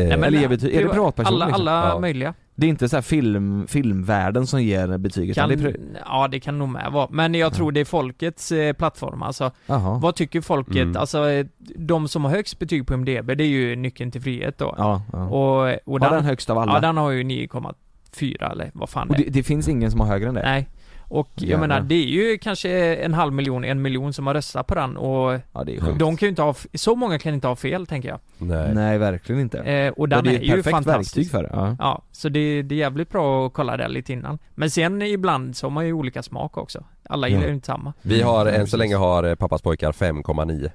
[0.00, 1.68] eh, Nej, men- eller ger betyg, är det priva- privatpersoner Alla, liksom?
[1.68, 1.98] alla Ja.
[2.00, 2.34] möjliga.
[2.54, 6.58] Det är inte så här film, filmvärlden som ger betyget Kan, det ja det kan
[6.58, 9.50] nog med vara, men jag tror det är folkets eh, plattform alltså.
[9.66, 9.98] Jaha.
[9.98, 10.76] Vad tycker folket?
[10.76, 10.96] Mm.
[10.96, 14.58] Alltså, eh, de som har högst betyg på MDB, det är ju nyckeln till frihet
[14.58, 14.74] då.
[14.78, 15.24] Ja, ja.
[15.28, 16.72] Och, och Har den, den högst av alla?
[16.74, 20.06] ja den har ju 9,4 eller vad fan Och det det finns ingen som har
[20.06, 20.42] högre än det?
[20.42, 20.68] Nej.
[21.12, 21.68] Och jag Jävlar.
[21.68, 24.96] menar, det är ju kanske en halv miljon, en miljon som har röstat på den
[24.96, 25.98] och Ja det är sjukt.
[25.98, 28.18] de kan ju inte ha, så många kan inte ha fel tänker jag.
[28.38, 28.74] nej.
[28.74, 29.58] Nej verkligen inte.
[29.58, 31.16] Eh, och Ja, den det är, är ett ju perfekt fantastisk.
[31.16, 31.76] verktyg för det, ja.
[31.78, 34.38] Ja, så det, det är jävligt bra att kolla det lite innan.
[34.54, 36.84] Men sen ibland så har man ju olika smak också.
[37.08, 37.48] Alla gillar Ja.
[37.48, 37.92] ju inte samma.
[38.02, 40.70] Vi har, Ja, än så länge har eh, Pappas pojkar 5,9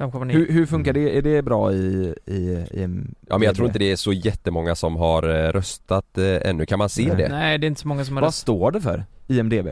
[0.00, 0.32] 5,9.
[0.32, 1.16] Hur, hur funkar det?
[1.18, 2.88] Är det bra i, i, i.
[3.28, 6.66] Ja men jag tror inte det är så jättemånga som har eh, röstat eh, ännu,
[6.66, 7.16] kan man se Nej.
[7.16, 7.28] det?
[7.28, 8.42] Nej, det är inte så många som har Vad röstat.
[8.42, 9.04] står det för?
[9.28, 9.68] IMDB?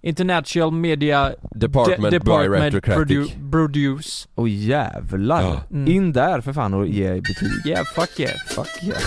[0.00, 4.28] International Media Department, De- by Retrocratic produ- Produce.
[4.34, 5.42] Åh jävlar!
[5.42, 5.60] Ja.
[5.72, 5.92] Mm.
[5.92, 7.66] In där för fan och ge betyg.
[7.66, 8.32] Yeah, fuck yeah.
[8.48, 9.00] Fuck yeah.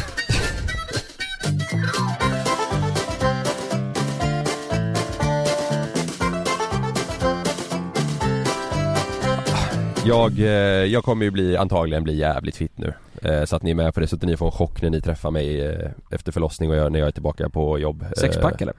[10.05, 10.45] Jag, eh,
[10.85, 13.93] jag kommer ju bli, antagligen bli jävligt fit nu eh, Så att ni är med
[13.93, 16.69] på det, så att ni får en chock när ni träffar mig eh, efter förlossning
[16.69, 18.73] och jag, när jag är tillbaka på jobb Sexpack eller?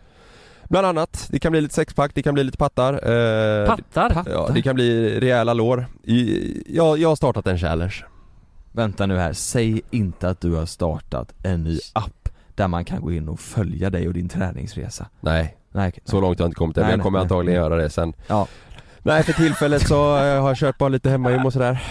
[0.68, 2.92] Bland annat, det kan bli lite sexpack, det kan bli lite pattar
[3.66, 4.24] Pattar?
[4.30, 5.86] Ja, det kan bli rejäla lår.
[6.66, 7.96] Jag, jag har startat en challenge.
[8.72, 13.00] Vänta nu här, säg inte att du har startat en ny app där man kan
[13.00, 15.06] gå in och följa dig och din träningsresa.
[15.20, 17.22] Nej, Nej, så långt har jag inte kommit än, Nej, men jag nej, kommer nej.
[17.22, 18.12] antagligen göra det sen.
[18.26, 18.46] Ja.
[19.02, 21.82] Nej, för tillfället så eh, har jag kört bara lite hemmagym och sådär.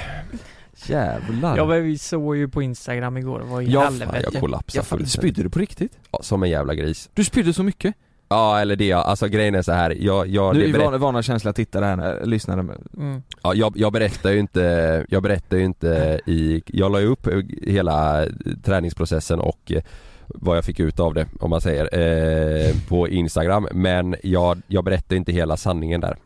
[0.86, 1.58] Jävlar.
[1.58, 4.30] Ja men vi såg ju på Instagram igår, vad i Ja, Fan, helvete.
[4.34, 5.12] jag kollapsade ja, fullständigt.
[5.12, 5.92] spydde du på riktigt?
[6.12, 7.10] Ja, som en jävla gris.
[7.14, 7.96] Du spydde så mycket?
[8.30, 9.98] Ja, eller det, alltså grejen är så här.
[10.00, 12.60] jag, jag, nu det är berätt, vana, vana känsliga tittare här, äh, lyssnare.
[12.98, 13.24] Mm.
[13.44, 17.28] ja, jag, jag berättar ju inte, jag berättar ju inte i, jag la ju upp
[17.62, 18.26] hela
[18.64, 19.82] träningsprocessen och eh,
[20.28, 23.68] vad jag fick ut av det, om man säger, eh, på Instagram.
[23.72, 26.18] Men jag, jag berättar inte hela sanningen där.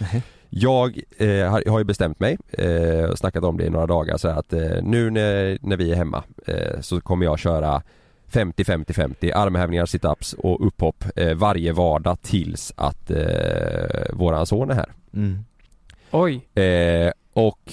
[0.00, 0.22] Nej.
[0.52, 4.16] Jag eh, har, har ju bestämt mig eh, och snackat om det i några dagar
[4.16, 7.82] så att eh, nu när, när vi är hemma eh, så kommer jag köra
[8.32, 14.92] 50-50-50 armhävningar, situps och upphopp eh, varje vardag tills att eh, våran son är här.
[15.14, 15.44] Mm.
[16.10, 16.62] Oj.
[16.62, 17.72] Eh, och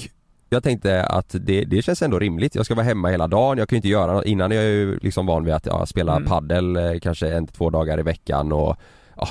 [0.50, 2.56] jag tänkte att det, det känns ändå rimligt.
[2.56, 4.26] Jag ska vara hemma hela dagen, jag kan ju inte göra något.
[4.26, 6.30] Innan är jag ju liksom van vid att ja, spela Mm.
[6.30, 8.78] paddel eh, kanske en till två dagar i veckan och
[9.16, 9.28] ja,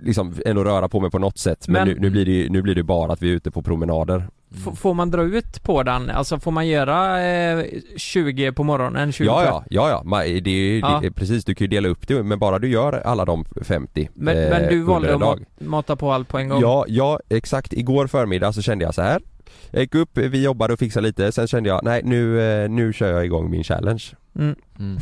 [0.00, 1.68] liksom ändå röra på mig på något sätt.
[1.68, 3.50] Men, Men- nu, nu, blir det ju, nu blir det bara att vi är ute
[3.50, 4.28] på promenader.
[4.54, 6.10] F- får man dra ut på den?
[6.10, 7.64] Alltså får man göra eh,
[7.96, 10.98] 20 på morgonen, 20 Ja ja, ja ja, Ma- det ju- Ja.
[11.00, 13.44] det är precis du kan ju dela upp det men bara du gör alla de
[13.62, 16.60] 50 Men, eh, men du valde att mata på allt på en gång?
[16.60, 17.72] Ja, ja exakt.
[17.72, 19.22] Igår förmiddag så kände jag så här.
[19.70, 22.92] Jag gick upp, vi jobbade och fixade lite, sen kände jag nej nu, eh, nu
[22.92, 24.04] kör jag igång min challenge.
[24.38, 24.54] Mm.
[24.78, 24.98] Mm.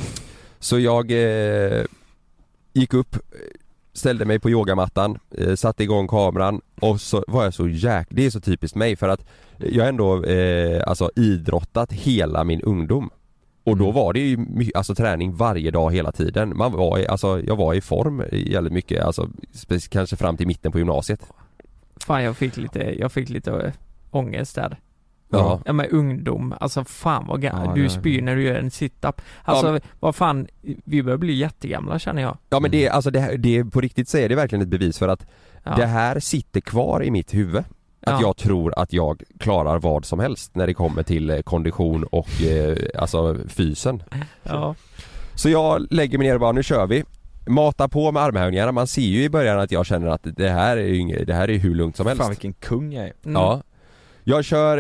[0.59, 1.85] Så jag eh,
[2.73, 3.17] gick upp,
[3.93, 8.07] ställde mig på yogamattan, eh, satte igång kameran och så var jag så jäk...
[8.11, 9.25] Det är så typiskt mig för att
[9.59, 13.11] jag ändå eh, alltså idrottat hela min ungdom.
[13.65, 13.95] Och då Mm.
[13.95, 16.57] var det ju my- alltså träning varje dag hela tiden.
[16.57, 19.29] Man var i, alltså jag var i form jävligt mycket, alltså
[19.91, 21.21] kanske fram till mitten på gymnasiet.
[22.07, 23.73] Fan jag fick lite, jag fick lite äh,
[24.11, 24.77] ångest där.
[25.31, 25.61] Ja.
[25.67, 28.71] Ja men ungdom, alltså fan vad gammal, Ja, du det- spyr när du gör en
[28.71, 29.21] sit-up.
[29.45, 30.47] Alltså vad fan,
[30.85, 32.39] vi börjar bli jättegamla känner jag.
[32.51, 35.09] Ja men det, alltså det, det, på riktigt så är det verkligen ett bevis för
[35.09, 35.27] att
[35.65, 35.75] Ja.
[35.77, 37.57] det här sitter kvar i mitt huvud.
[37.57, 37.65] Att
[38.01, 38.19] Ja.
[38.21, 42.43] jag tror att jag klarar vad som helst när det kommer till eh, kondition och
[42.43, 44.03] eh, alltså fysen.
[44.43, 44.75] Ja.
[45.35, 47.05] Så jag lägger mig ner och bara, nu kör vi.
[47.47, 50.77] Mata på med armhävningarna, man ser ju i början att jag känner att det här
[50.77, 52.21] är ju det här är hur lugnt som helst.
[52.23, 53.13] Fan vilken kung jag är.
[53.25, 53.43] Mm.
[53.43, 53.63] Ja.
[54.25, 54.79] Jag kör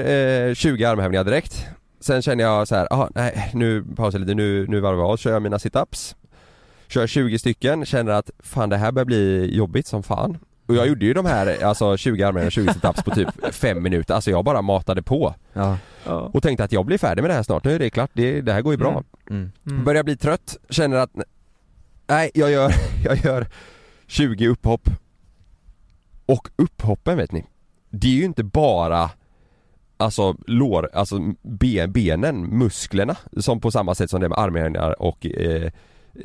[0.49, 1.67] eh, 20 armhävningar direkt.
[2.01, 5.11] Sen känner jag så här, ah, nej nu pausar jag lite, nu, nu varvar jag
[5.11, 6.17] av, kör jag mina situps.
[6.89, 10.39] Kör 20 stycken, känner att fan det här börjar bli jobbigt som fan.
[10.67, 14.15] Och jag gjorde ju de här, alltså 20 armhävningar, 20 situps på typ 5 minuter,
[14.15, 15.35] alltså jag bara matade på.
[15.53, 15.79] Ja.
[16.05, 16.31] Ja.
[16.35, 18.41] Och tänkte att jag blir färdig med det här snart, nu är det klart, det,
[18.41, 18.91] det här går ju bra.
[18.91, 19.05] Mm.
[19.31, 19.51] Mm.
[19.67, 19.85] Mm.
[19.85, 21.11] Börjar bli trött, känner att
[22.07, 22.73] nej jag gör,
[23.05, 23.47] jag gör
[24.07, 24.89] 20 upphopp.
[26.27, 27.47] Och upphoppen vet ni,
[27.91, 29.11] det är ju inte bara
[30.01, 35.27] Alltså lår, alltså ben, benen, musklerna som på samma sätt som det med armhävningar och
[35.27, 35.63] eh,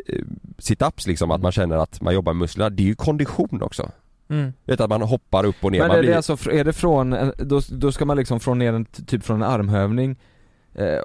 [0.08, 0.22] eh,
[0.58, 2.70] situps liksom, att man känner att man jobbar med musklerna.
[2.70, 3.92] Det är ju kondition också.
[4.30, 4.54] Mm.
[4.66, 6.12] Vet att man hoppar upp och ner, Men man är blir...
[6.12, 9.24] det alltså, är det från, en- då, då ska man liksom från ner en, typ
[9.24, 10.18] från en armhövning eh,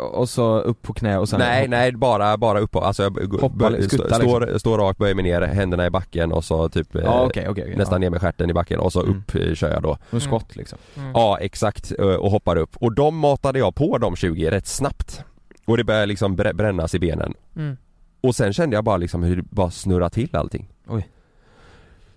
[0.01, 1.71] och så upp på knä och sen Nej, hoppa.
[1.71, 5.43] nej bara, bara uppåt, alltså jag Hoppa, skutta, stå, står, står rakt, böjer mig ner,
[5.43, 7.77] händerna i backen och så typ eh, Ja okej okej okej.
[7.77, 7.99] nästan ja.
[7.99, 9.17] ner med stjärten i backen och så Mm.
[9.19, 10.79] upp eh, kör jag då Och skott liksom.
[10.97, 11.11] Mm.
[11.15, 12.77] Ja exakt, eh, och hoppar upp.
[12.77, 15.25] Och de matade jag på de 20 rätt snabbt.
[15.67, 17.35] Och det började liksom brä- brännas i benen.
[17.57, 17.77] Mm.
[18.21, 20.69] Och sen kände jag bara liksom hur det bara snurrade till allting.
[20.89, 21.09] Oj.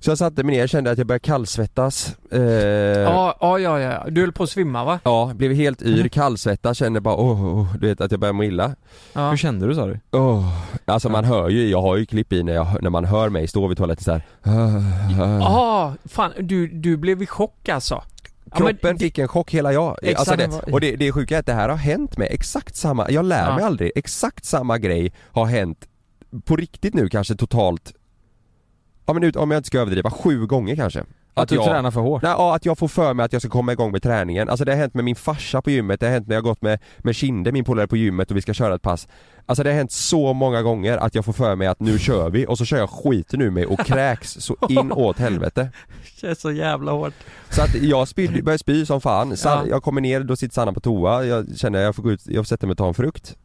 [0.04, 2.16] Så jag satte mig ner, kände att jag började kallsvettas.
[2.32, 4.04] Eh, Ja, ja, ja, ja.
[4.10, 5.00] Du höll på att svimma va?
[5.04, 6.10] Ja, blev helt yr, Mm.
[6.10, 8.76] kallsvettas, kände bara åh, oh, du vet att jag började må illa.
[9.14, 9.30] Ja.
[9.30, 10.00] Hur kände du sa du?
[10.12, 10.50] Oh.
[10.86, 13.48] Alltså man hör ju, jag har ju klipp i när, jag, när man hör mig
[13.48, 14.22] stå vid toaletten såhär
[15.40, 17.96] Ja, fan du, du blev i chock alltså.
[17.96, 18.04] Ja,
[18.52, 19.98] men Kroppen det- fick en chock, hela jag.
[20.02, 20.42] Exakt.
[20.42, 23.10] Alltså det, och det, det sjuka är att det här har hänt mig, exakt samma,
[23.10, 23.56] jag lär Ja.
[23.56, 25.78] mig aldrig, exakt samma grej har hänt
[26.46, 27.94] på riktigt nu kanske totalt
[29.06, 31.04] Ja men ut, om jag inte ska överdriva, sju gånger kanske.
[31.36, 32.22] Att, du jag, tränar för hårt?
[32.22, 34.50] Nej, ja, att jag får för mig att jag ska komma igång med träningen.
[34.50, 36.62] Alltså det har hänt med min farsa på gymmet, det har hänt när jag gått
[36.62, 39.08] med, med Kinde, min polare på gymmet och vi ska köra ett pass.
[39.46, 42.30] Alltså det har hänt så många gånger att jag får för mig att nu kör
[42.30, 45.70] vi och så kör jag skiten ur mig och kräks så in åt helvete.
[46.22, 47.14] Det är så jävla hårt.
[47.50, 49.70] Så att jag spydde, började spy som fan, San, Ja.
[49.70, 52.22] jag kommer ner, då sitter Sanna på toa, jag känner att jag får gå ut,
[52.28, 53.38] jag får sätta mig och ta en frukt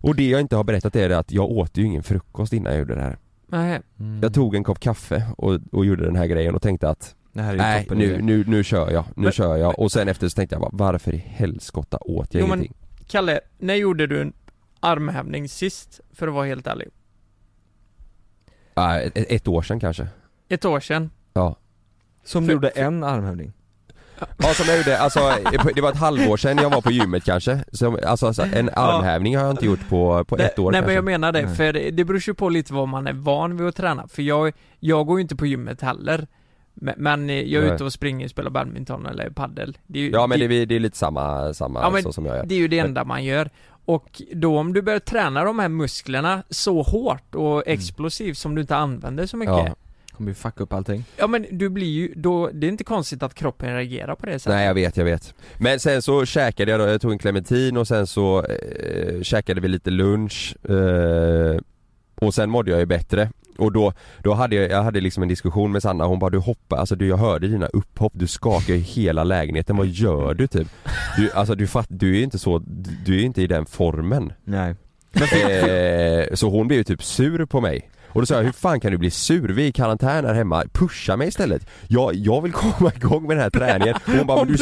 [0.00, 2.78] Och det jag inte har berättat är att jag åt ju ingen frukost innan jag
[2.78, 3.80] gjorde det här Nej.
[4.00, 4.20] Mm.
[4.22, 7.86] Jag tog en kopp kaffe och, och gjorde den här grejen och tänkte att Nej
[7.90, 10.60] nu, nu, nu kör jag, nu Men- kör jag och sen efter så tänkte jag
[10.62, 12.76] bara varför i helskotta åt jag Jo, men- ingenting?
[13.06, 14.32] Kalle, när gjorde du en
[14.80, 16.00] armhävning sist?
[16.12, 16.88] För att vara helt ärlig.
[18.74, 20.08] Ah, ett, ett år sedan kanske
[20.48, 21.10] Ett år sedan.
[21.32, 21.56] Ja
[22.24, 23.52] Som för- du gjorde en armhävning?
[24.38, 25.20] Ja som jag gjorde, alltså
[25.74, 29.36] det var ett halvår sedan jag var på gymmet kanske Som, Alltså så en armhävning
[29.36, 31.72] har jag inte gjort på, på ett år Nej kanske men jag menar det, för
[31.72, 34.08] det, det beror ju på lite vad man är van vid att träna.
[34.08, 36.26] För jag, jag går ju inte på gymmet heller.
[36.74, 39.78] Men, men jag är ute och springer, spelar badminton eller paddel.
[39.86, 42.36] Det Ja men det, är- det är lite samma, samma Ja, men så som jag
[42.36, 43.50] gör Det är ju det enda man gör.
[43.84, 48.60] Och då om du börjar träna de här musklerna så hårt och explosivt som du
[48.60, 49.54] inte använder så mycket.
[49.54, 49.74] Ja.
[50.16, 50.18] Ja.
[50.18, 53.34] Kommer ju fucka upp allting men du blir ju, då, det är inte konstigt att
[53.34, 54.54] kroppen reagerar på det sättet.
[54.54, 55.34] Nej jag vet, jag vet.
[55.58, 59.60] Men sen så käkade jag då, jag tog en clementin och sen så eh, käkade
[59.60, 61.60] vi lite lunch eh,
[62.14, 65.28] Och sen mådde jag ju bättre och då, då hade jag, jag hade liksom en
[65.28, 68.74] diskussion med Sanna, hon bara du hoppar, alltså du, jag hörde dina upphopp, du skakar
[68.74, 70.68] ju hela lägenheten, vad gör du typ?
[71.16, 72.58] Du, alltså du fatt, du är inte så,
[73.06, 74.74] du är inte i den formen Nej
[75.22, 78.80] eh, Så hon blev ju typ sur på mig och då sa jag, hur fan
[78.80, 79.48] kan du bli sur?
[79.48, 81.66] Vi är i karantän här hemma, pusha mig istället.
[81.88, 83.94] Jag, jag vill komma igång med den här träningen.
[83.94, 84.56] Och Hon bara, Hon du,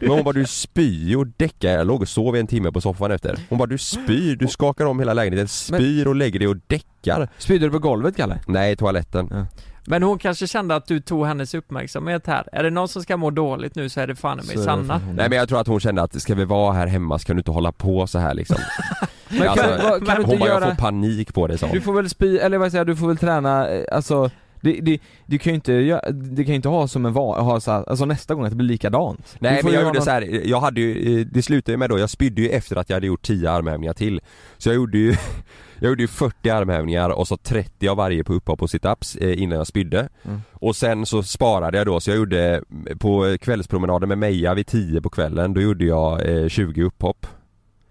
[0.00, 2.80] men hon bara du spyr och däckar, jag låg och sov i en timme på
[2.80, 3.38] soffan efter.
[3.48, 7.28] Hon bara du spyr, du skakar om hela lägenheten, spyr och lägger dig och däckar.
[7.38, 8.40] Spydde du på golvet Kalle?
[8.46, 9.46] Nej, toaletten.
[9.86, 12.48] Men hon kanske kände att du tog hennes uppmärksamhet här.
[12.52, 15.00] Är det någon som ska må dåligt nu så är det fan i mig Sanna.
[15.14, 17.18] Nej men jag tror att hon kände att ska vi vara här hemma?
[17.18, 18.56] Så kan du inte hålla på så här liksom
[19.38, 21.58] Men Alltså, kan, vad, kan du Hon inte bara, jag göra, får panik på det
[21.58, 21.74] sa hon.
[21.74, 24.30] du får väl spy, eller vad säger jag, du får väl träna, eh, alltså
[24.62, 27.70] det, det, du kan ju inte, det kan inte ha som en va, ha så
[27.72, 30.10] här, alltså nästa gång att det blir likadant Du Nej men jag gjorde någon- så
[30.10, 32.90] här, jag hade ju, eh, det slutade ju med då, jag spydde ju efter att
[32.90, 34.20] jag hade gjort 10 armhävningar till
[34.58, 35.14] Så jag gjorde ju,
[35.78, 39.42] jag gjorde ju 40 armhävningar och så 30 av varje på upphopp och situps eh,
[39.42, 40.40] innan jag spydde Mm.
[40.52, 42.62] Och sen så sparade jag då, så jag gjorde
[42.98, 47.26] på kvällspromenaden med Meja vid 10 på kvällen, då gjorde jag eh, 20 upphopp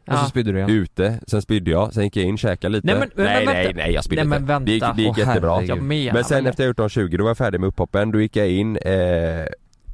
[0.10, 0.30] Och så Ja.
[0.30, 0.69] spydde du igen.
[0.69, 2.88] Ute, sen spydde jag, sen gick jag in, käkade lite.
[2.88, 5.12] Nej, men- men nej, nej, nej jag spydde Nej, men inte Det gick, det gick
[5.12, 5.63] Åh, jättebra.
[5.63, 7.67] Jag menar Men sen väl efter jag gjort de 20, då var jag färdig med
[7.67, 9.45] upphoppen, då gick jag in, eh,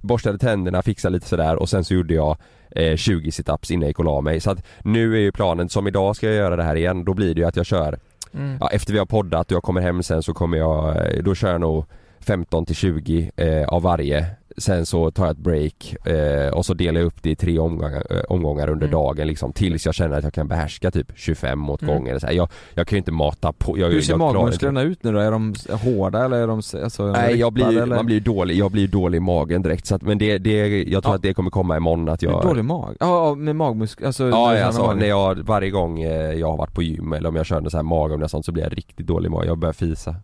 [0.01, 2.37] borstade tänderna, fixade lite sådär och sen så gjorde jag
[2.71, 4.39] eh, 20 situps innan jag gick och la mig.
[4.39, 7.13] Så att nu är ju planen, som idag ska jag göra det här igen, då
[7.13, 7.99] blir det ju att jag kör,
[8.33, 8.57] Mm.
[8.59, 11.35] ja, efter vi har poddat och jag kommer hem sen så kommer jag, eh, då
[11.35, 11.85] kör jag nog
[12.19, 14.25] 15 till 20 eh, av varje
[14.57, 17.59] Sen så tar jag ett break eh, och så delar jag upp det i tre
[17.59, 18.91] omgångar, eh, omgångar under Mm.
[18.99, 21.95] dagen liksom tills jag känner att jag kan behärska typ 25 åt Mm.
[21.95, 22.19] gången.
[22.19, 23.77] Så här, jag, jag kan ju inte mata på.
[23.79, 25.19] Jag, Hur ser magmusklerna ut nu då?
[25.19, 27.95] Är de hårda eller är de alltså Nej jag blir, eller?
[27.95, 31.03] man blir dålig, jag blir dålig i magen direkt så att, men det, det, jag
[31.03, 31.15] tror Ja.
[31.15, 32.95] att det kommer komma imorgon att jag Dålig mag?
[32.99, 36.57] Ja, med magmuskler, alltså när Ja, ja alltså, när jag, varje gång eh, jag har
[36.57, 39.07] varit på gym eller om jag kör så här och sånt så blir jag riktigt
[39.07, 40.15] dålig i magen, jag börjar fisa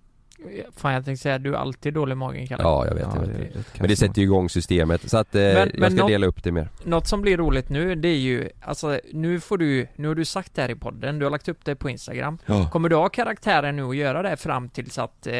[0.75, 2.63] Fan jag tänkte säga, du är alltid dålig i magen Kalle.
[2.63, 3.51] Ja jag vet, Ja, jag det vet.
[3.56, 6.01] är rätt Men det sätter ju igång systemet så att eh, Men- jag men ska
[6.01, 9.39] nå- dela upp det mer Något som blir roligt nu, det är ju, alltså nu
[9.39, 11.75] får du, nu har du sagt det här i podden, du har lagt upp det
[11.75, 12.38] på Instagram.
[12.45, 12.69] Ja.
[12.69, 15.34] Kommer du ha karaktären nu och göra det fram tills att eh,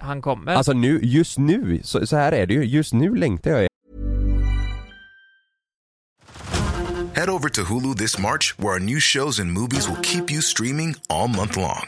[0.00, 0.54] han kommer?
[0.54, 3.70] Alltså nu, just nu, så, så här är det ju, just nu längtar jag
[7.14, 10.40] Head over to Hulu this March, where our new shows and movies will keep you
[10.42, 11.86] streaming all month long.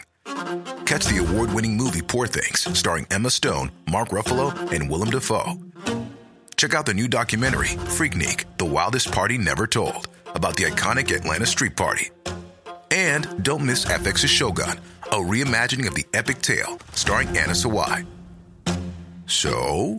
[0.93, 5.55] Catch the award winning movie Poor Things, starring Emma Stone, Mark Ruffalo, and Willem Dafoe.
[6.59, 11.47] Check out the new documentary, Freaknik The Wildest Party Never Told, about the iconic Atlanta
[11.47, 12.11] Street Party.
[12.91, 18.05] And don't miss FX's Shogun, a reimagining of the epic tale starring Anna Sawai.
[19.25, 19.99] So,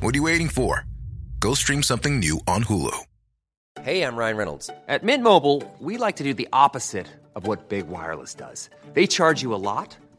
[0.00, 0.84] what are you waiting for?
[1.38, 2.98] Go stream something new on Hulu.
[3.82, 4.68] Hey, I'm Ryan Reynolds.
[4.88, 8.68] At Mint Mobile, we like to do the opposite of what Big Wireless does.
[8.94, 9.96] They charge you a lot,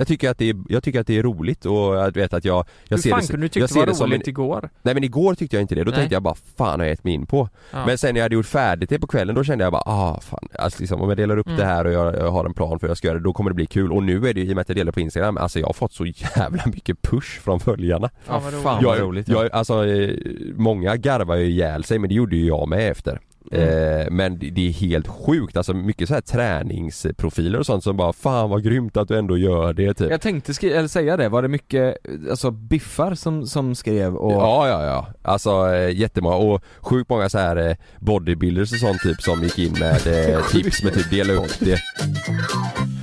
[0.00, 2.44] Jag tycker att det är, jag tycker att det är roligt och jag vet att
[2.44, 4.70] jag, jag Hur ser fan det, kunde du tycka det var som roligt en, igår?
[4.82, 5.98] Nej men igår tyckte jag inte det, då Nej.
[5.98, 7.48] tänkte jag bara fan har jag gett mig in på.
[7.72, 7.86] Ja.
[7.86, 10.20] Men sen när jag hade gjort färdigt det på kvällen då kände jag bara ah
[10.20, 11.58] fan, alltså liksom, om jag delar upp Mm.
[11.58, 13.32] det här och jag, jag har en plan för hur jag ska göra det, då
[13.32, 13.92] kommer det bli kul.
[13.92, 15.66] Och nu är det ju, i och med att jag delar på Instagram, alltså jag
[15.66, 18.10] har fått så jävla mycket push från följarna.
[18.26, 18.62] Fan vad roligt.
[18.62, 18.84] fan.
[18.84, 20.10] vad Jag, jag, alltså, eh,
[20.56, 23.20] många garvar ju ihjäl sig men det gjorde ju jag med efter.
[23.52, 24.00] Mm.
[24.00, 27.96] Eh, men det, det är helt sjukt, alltså mycket så här träningsprofiler och sånt som
[27.96, 30.10] bara Fan vad grymt att du ändå gör det typ.
[30.10, 31.96] Jag tänkte skri- eller säga det, var det mycket,
[32.30, 35.06] alltså biffar som, som skrev och Ja, ja, ja.
[35.22, 39.58] Alltså eh, jättemånga och sjukt många så här eh, bodybuilders och sånt typ som gick
[39.58, 40.06] in med
[40.36, 41.78] eh, tips med typ dela upp det.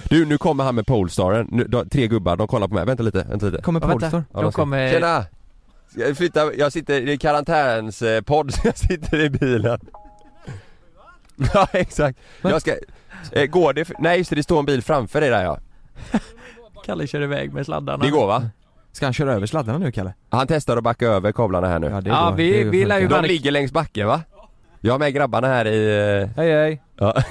[0.10, 1.48] Du, nu kommer han med Polestaren.
[1.52, 2.86] Nu, de, tre gubbar, de kollar på mig.
[2.86, 3.62] Vänta lite, vänta lite.
[3.62, 3.88] kommer Ja.
[3.88, 4.24] Polestar.
[4.34, 4.92] Ja, De kommer...
[4.92, 5.26] Tjena!
[5.96, 9.80] Jag flyttar, jag sitter i karantäns eh, så jag sitter i bilen.
[11.54, 12.20] Ja, exakt.
[12.42, 12.76] Jag ska...
[13.32, 13.86] Eh, går det?
[13.86, 15.60] för- Nej just det, det står en bil framför dig där ja.
[16.86, 18.04] Kalle kör iväg med sladdarna.
[18.04, 18.50] Det går va?
[18.92, 20.14] Ska han köra över sladdarna nu Kalle?
[20.30, 21.90] Han testar att backa över kablarna här nu.
[22.02, 24.22] det Ja, vi- Det vi lär ju De ligger längs backen va?
[24.82, 26.20] Jag har med grabbarna här i...
[26.22, 26.82] eh, Hej hej!
[26.98, 27.14] Ja.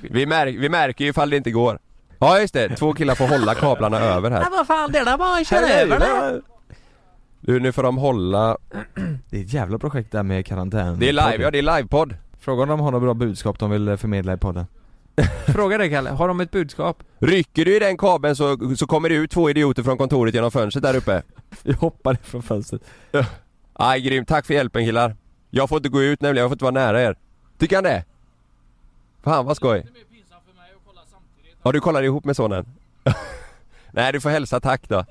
[0.00, 1.78] Vi, märk, vi märker ju ifall det inte går.
[2.18, 4.40] Ja just det, två killar får hålla kablarna över här.
[4.40, 6.40] Nej vad fan, det är där bara kör över det.
[7.40, 8.56] Du, nu får de hålla...
[9.30, 12.14] Det är ett jävla projekt där med karantän Det är live, ja det är livepodd.
[12.40, 14.66] Fråga om de har några bra budskap de vill eh, förmedla i podden
[15.46, 17.02] Fråga dig Kalle, har de ett budskap?
[17.18, 20.50] Rycker du i den kabeln så, så kommer det ut två idioter från kontoret genom
[20.50, 21.22] fönstret där uppe.
[21.62, 22.82] Vi hoppar från fönstret
[23.72, 25.16] Aj grymt, tack för hjälpen killar.
[25.50, 27.16] Jag får inte gå ut nämligen, jag får inte vara nära er.
[27.58, 28.04] Tycker han det?
[29.22, 29.86] Fan vad skoj.
[31.62, 32.66] Ja du kollar ihop med sonen?
[33.92, 35.04] Nej du får hälsa tack då.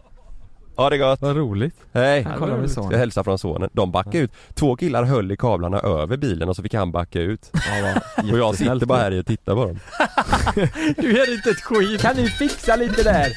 [0.77, 1.21] Ha det gott.
[1.21, 2.27] Vad roligt Hej.
[2.39, 2.49] Ja.
[2.49, 3.69] Jag sonen hälsar från sonen.
[3.73, 4.31] De backade ut.
[4.53, 7.51] Två killar höll i kablarna över bilen och så fick han backa ut.
[7.53, 9.79] ja, Och jag sitter bara här och tittar på dem.
[10.97, 12.01] Du gör inte ett skit.
[12.01, 13.27] Kan ni fixa lite där?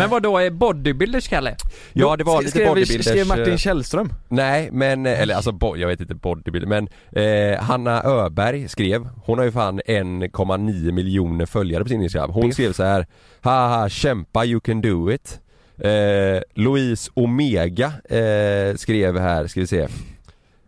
[0.00, 1.56] Men vad då är bodybuilders Kalle?
[1.92, 3.06] Ja det var lite skrev, bodybuilders.
[3.06, 4.12] Skrev Martin eh, Källström?
[4.28, 9.08] Nej men, eh, eller alltså bo, jag vet inte bodybuilder men eh, Hanna Öberg skrev,
[9.24, 12.30] hon har ju fan 1,9 miljoner följare på sin Instagram.
[12.30, 12.54] Hon Biff.
[12.54, 13.06] skrev så här
[13.40, 15.40] Haha kämpa you can do it.
[15.78, 19.88] Eh, Louise Omega eh, skrev här, ska vi se.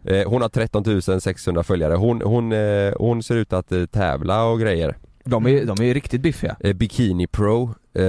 [0.04, 1.94] Eh, hon har 13 600 följare.
[1.94, 2.52] Hon, hon,
[2.96, 4.96] hon ser ut att tävla och grejer.
[5.24, 8.02] De är, de är riktigt biffiga Bikini Pro eh,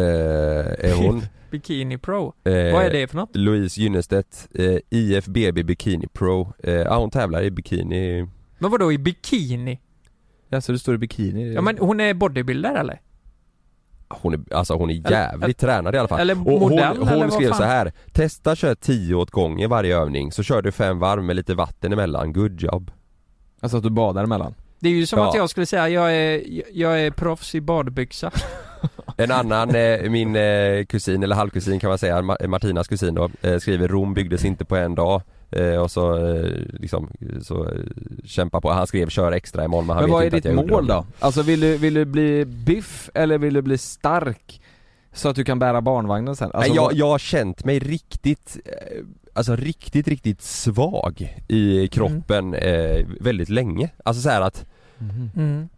[0.89, 1.21] är hon.
[1.51, 2.33] Bikini Pro.
[2.43, 3.35] Eh, Vad är det för något?
[3.35, 6.53] Louise Gynnestedt, eh, IFBB Bikini Pro.
[6.63, 8.27] Eh, ja, hon tävlar i bikini.
[8.59, 9.79] Men vad då i bikini?
[10.49, 13.01] Ja så det står i bikini Ja men hon är bodybuilder eller?
[14.09, 16.19] Hon är, alltså hon är Eller- jävligt tränad i alla fall.
[16.19, 17.91] eller och hon, modell, eller hon vad skrev så här.
[18.11, 21.93] Testa kör 10 åt gången varje övning, så kör du fem varv med lite vatten
[21.93, 22.91] emellan, good job.
[23.59, 25.29] Alltså att du badar emellan Det är ju som Ja.
[25.29, 26.41] att jag skulle säga jag är,
[26.73, 28.31] jag är proffs i badbyxa.
[29.17, 33.29] En annan, eh, min eh, kusin, eller halvkusin kan man säga, Ma- Martinas kusin då,
[33.41, 35.21] eh, skriver Rom byggdes inte på en dag.
[35.51, 36.49] Eh, och så eh,
[36.79, 37.09] liksom,
[37.41, 37.71] så eh,
[38.25, 38.71] kämpa på.
[38.71, 40.55] Han skrev kör extra imorgon men han Men vet vad är inte att ditt jag
[40.61, 40.93] gjorde mål det.
[40.93, 41.05] då?
[41.19, 44.61] Alltså vill du, vill du bli biff eller vill du bli stark?
[45.13, 46.45] Så att du kan bära barnvagnen sen?
[46.53, 48.57] Alltså, Nej, jag, vad- jag har känt mig riktigt,
[49.33, 53.89] alltså riktigt, riktigt svag i kroppen eh, väldigt länge.
[54.03, 54.65] Alltså så här att
[54.97, 55.29] Mhm.
[55.35, 55.69] Mm.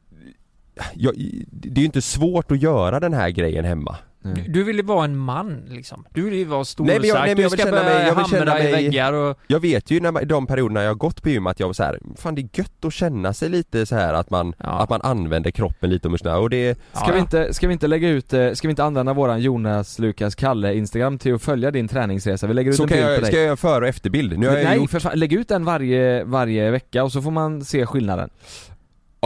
[0.93, 1.13] Jag,
[1.51, 3.97] det är ju inte svårt att göra den här grejen hemma.
[4.35, 6.05] Du, du vill ju vara en man liksom.
[6.09, 7.25] Du vill ju vara stor Nej, men jag- och stark.
[7.27, 9.13] nej, men jag Du vill ska känna börja mig- jag vill känna i mig- väggar
[9.13, 9.39] och...
[9.47, 11.73] Jag vet ju när man, de perioderna jag har gått på gym att jag var
[11.73, 14.65] så här, fan det är gött att känna sig lite så här att man, Ja.
[14.65, 17.87] att man använder kroppen lite och och det, Ska Ja, vi inte, ska vi inte
[17.87, 21.71] lägga ut, eh, ska vi inte använda våran Jonas Lukas Kalle Instagram till att följa
[21.71, 22.47] din träningsresa?
[22.47, 24.39] Vi lägger ut så en bild på jag, dig ska jag göra före och efterbild?
[24.39, 27.21] Nu har jag Nej gjort, för fan, lägg ut den varje, varje vecka och så
[27.21, 28.29] får man se skillnaden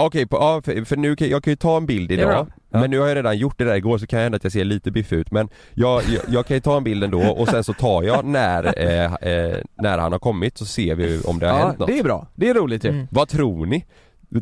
[0.06, 2.32] okej på, ja, för, för nu kan jag kan ju ta en bild är bra.
[2.32, 2.80] idag Ja.
[2.80, 4.54] Men nu har jag redan gjort det där igår så kan jag hända att jag
[4.54, 7.48] ser lite biff ut men jag, jag, jag kan ju ta en bild ändå och
[7.48, 11.40] sen så tar jag när, eh, eh, när han har kommit så ser vi om
[11.40, 13.08] det har Ja, hänt något det är bra, det är roligt ju Mm.
[13.12, 13.86] Vad tror ni?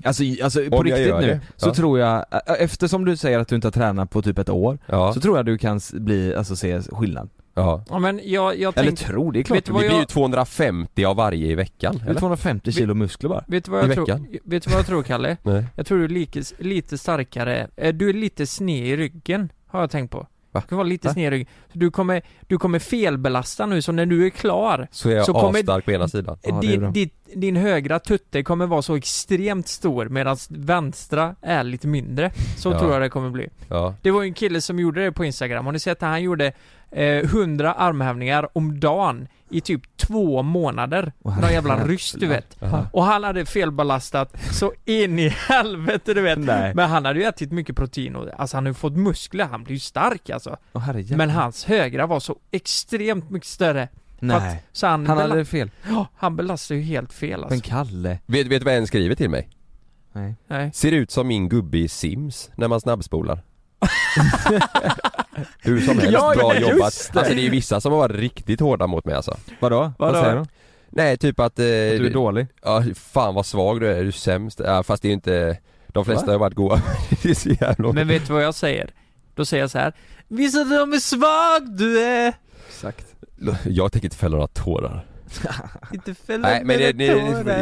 [0.04, 1.74] Alltså, i- alltså på jag riktigt gör nu, det, så ja.
[1.74, 4.78] tror jag, ä- eftersom du säger att du inte har tränat på typ ett år,
[4.86, 7.30] Ja, så tror jag du kan s- bli, alltså se skillnad.
[7.58, 7.84] Ja.
[7.90, 9.66] Ja men jag, jag Eller tänkte, tror, det är klart.
[9.66, 12.20] Det blir jag- ju 250 av varje i veckan, Det eller?
[12.20, 13.44] 250 kilo muskler bara.
[13.48, 15.38] vet du vad i jag tror, vet du vad jag tror Kalle?
[15.44, 15.66] Nej.
[15.76, 19.80] Jag tror du är lite, lite starkare, eh, du är lite sned i ryggen, har
[19.80, 20.28] jag tänkt på.
[20.52, 20.62] Va?
[20.62, 21.48] Du kan vara lite sned i ryggen.
[21.74, 25.26] Så du kommer, du kommer felbelasta nu, så när du är klar, Så är jag
[25.26, 26.38] Så kommer- på ena sidan.
[26.44, 26.62] Det bra.
[26.62, 27.10] din, din,
[27.42, 32.32] din högra tutte kommer vara så extremt stor medan vänstra är lite mindre.
[32.58, 32.80] Så Ja.
[32.80, 33.50] tror jag det kommer bli.
[33.70, 33.96] Ja.
[34.02, 36.24] Det var ju en kille som gjorde det på Instagram, har ni sett att han
[36.24, 36.54] gjorde eh,
[36.92, 41.14] 100 armhävningar om dagen i typ två månader?
[41.24, 42.64] Åh, Någon jävla ryss du vet.
[42.64, 42.88] Aha.
[42.94, 46.40] Och han hade felbelastat så in i helvete du vet.
[46.40, 46.74] Nej.
[46.76, 49.64] Men han hade ju ätit mycket protein och alltså han har ju fått muskler, han
[49.64, 50.58] blir ju stark alltså.
[50.74, 51.18] Herrejävlar.
[51.18, 53.88] Men hans högra var så extremt mycket större.
[54.20, 54.64] Nej.
[54.72, 55.72] Så han, Han bela- hade fel.
[55.90, 57.50] Ja, han belastar ju helt fel alltså.
[57.54, 58.20] Men Kalle.
[58.26, 59.50] Vet, vet du vad en skriver till mig?
[60.14, 60.36] Nej.
[60.48, 60.72] Nej.
[60.74, 63.40] Ser ut som min gubbe i Sims när man snabbspolar.
[65.60, 67.10] Hur som helst, Ja, bra just jobbat.
[67.14, 67.20] det.
[67.20, 69.38] Alltså det är ju vissa som har varit riktigt hårda mot mig alltså.
[69.60, 69.92] Vadå?
[70.00, 70.42] Vad säger de?
[70.42, 70.50] Att
[70.90, 71.60] Nej typ att...
[71.60, 72.48] Eh, du är dålig?
[72.64, 74.62] Ja, fan vad svag du är, du är sämst.
[74.66, 75.58] Ja, fast det är ju inte...
[75.88, 76.32] De flesta Va?
[76.32, 76.82] har varit goa.
[77.24, 77.92] det är så jävla...
[77.94, 78.90] Men vet du vad jag säger?
[79.36, 79.94] Då säger jag så här.
[80.28, 82.34] Visa dem hur svag du är!
[82.68, 83.06] Exakt.
[83.66, 85.06] Jag tänker inte fälla några tårar.
[85.94, 87.06] Inte fälla Nej men det, det,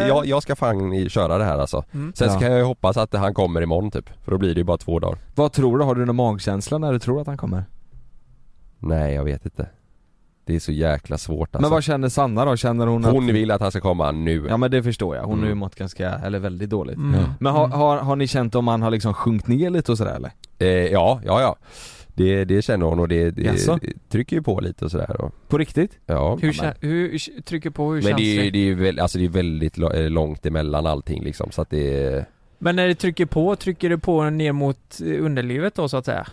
[0.07, 1.83] jag, jag ska fan i- köra det här alltså.
[1.93, 2.13] Mm.
[2.15, 2.39] Sen så Ja.
[2.39, 4.09] kan jag ju hoppas att han kommer imorgon typ.
[4.23, 5.17] För då blir det ju bara två dagar.
[5.35, 5.83] Vad tror du?
[5.83, 7.63] Har du någon magkänsla när du tror att han kommer?
[8.79, 9.69] Nej jag vet inte.
[10.45, 11.61] Det är så jäkla svårt alltså.
[11.61, 12.55] Men vad känner Sanna då?
[12.55, 13.35] Känner hon, Hon att...
[13.35, 14.45] vill att han ska komma nu.
[14.49, 15.57] Ja men det förstår jag, hon har ju Mm.
[15.57, 17.23] mått ganska, eller väldigt dåligt Mm.
[17.39, 17.77] Men har, Mm.
[17.79, 20.31] har, har ni känt om han har liksom sjunkit ner lite och sådär eller?
[20.59, 21.55] Eh, ja, ja, ja.
[22.17, 23.79] Det, det känner hon och det, det, Jaså?
[23.81, 25.99] det trycker ju på lite och sådär och, På riktigt?
[26.05, 26.37] Ja.
[26.41, 28.45] Hur, kä- hur, trycker på, hur Men känns det är det?
[28.45, 31.51] ju, det är ju väl, alltså det är väldigt lo- eh, långt emellan allting liksom
[31.51, 32.25] så att det är,
[32.59, 36.05] Men när det trycker på, trycker det på ner mot eh, underlivet då så att
[36.05, 36.27] säga?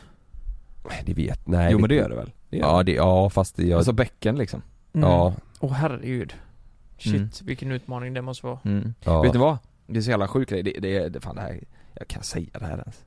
[1.04, 2.30] det vet, nej jo men det gör det väl?
[2.50, 3.68] Det gör Ja, det, ja fast det, det.
[3.68, 4.62] jag, Alltså bäcken liksom
[4.94, 5.08] Mm.
[5.08, 6.34] ja, Åh herregud.
[6.98, 7.28] Shit, Mm.
[7.42, 8.58] vilken utmaning det måste vara.
[8.64, 8.94] mm.
[9.04, 9.22] ja.
[9.22, 9.58] Vet du vad?
[9.86, 11.60] Det är så jävla sjuk grej, det, det, det, fan det här,
[11.98, 13.04] jag kan säga det här ens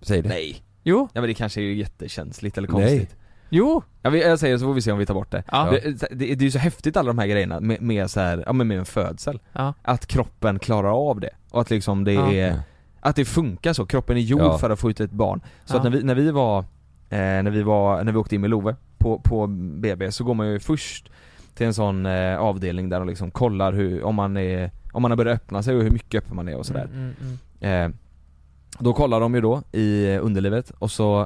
[0.00, 0.28] Säg det.
[0.28, 0.62] Nej!
[0.82, 2.76] Jo, Ja men det kanske är jättekänsligt eller Nej.
[2.98, 3.16] konstigt
[3.50, 3.82] jo!
[4.02, 5.42] Ja, vi- jag säger så får vi se om vi tar bort det.
[5.52, 5.70] Ja.
[5.70, 8.42] Det, det, det är ju så häftigt alla de här grejerna med, med så här,
[8.46, 9.40] ja men med en födsel.
[9.52, 9.74] Ja.
[9.82, 11.30] Att kroppen klarar av det.
[11.50, 12.32] Och att liksom det Ja.
[12.32, 12.60] är,
[13.00, 13.86] att det funkar så.
[13.86, 14.58] Kroppen är gjord Ja.
[14.58, 15.40] för att få ut ett barn.
[15.64, 15.78] Så Ja.
[15.78, 16.64] att när vi, när vi var, eh,
[17.18, 19.46] när vi var, när vi åkte in med Love på, på
[19.80, 21.10] BB så går man ju först
[21.54, 25.10] till en sån eh, avdelning där de liksom kollar hur, om man är, om man
[25.10, 26.84] har börjat öppna sig och hur mycket öppen man är och sådär.
[26.84, 27.92] Mm, mm, mm.
[27.92, 27.96] Eh,
[28.78, 31.20] då kollar de ju då i underlivet och så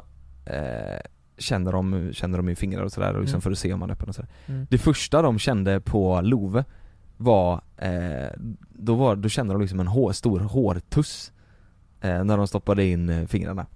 [0.46, 1.00] eh,
[1.38, 3.40] känner, de, känner de i fingrar och sådär och liksom Mm.
[3.42, 4.30] för att se om man är öppen och sådär.
[4.46, 4.66] Mm.
[4.70, 6.64] Det första de kände på Love
[7.16, 8.30] var, eh,
[8.68, 11.32] då, var då kände de liksom en hår, stor hårtuss
[12.00, 13.66] eh, när de stoppade in eh, fingrarna.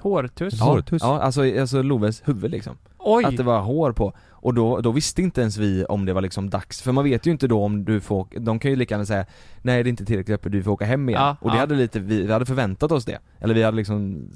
[0.00, 0.54] Hårtuss?
[0.58, 0.64] Ja.
[0.64, 1.02] Hårtuss?
[1.02, 2.76] Ja, alltså, alltså Loves huvud liksom.
[3.06, 3.24] Oj!
[3.24, 4.12] Att det var hår på.
[4.30, 7.26] Och då, då visste inte ens vi om det var liksom dags, för man vet
[7.26, 9.26] ju inte då om du får, de kan ju lika gärna säga
[9.62, 11.20] Nej det är inte tillräckligt öppet, du får åka hem igen.
[11.22, 11.60] Ja, och det ja.
[11.60, 13.18] hade lite, vi, vi hade förväntat oss det.
[13.40, 14.28] Eller vi hade liksom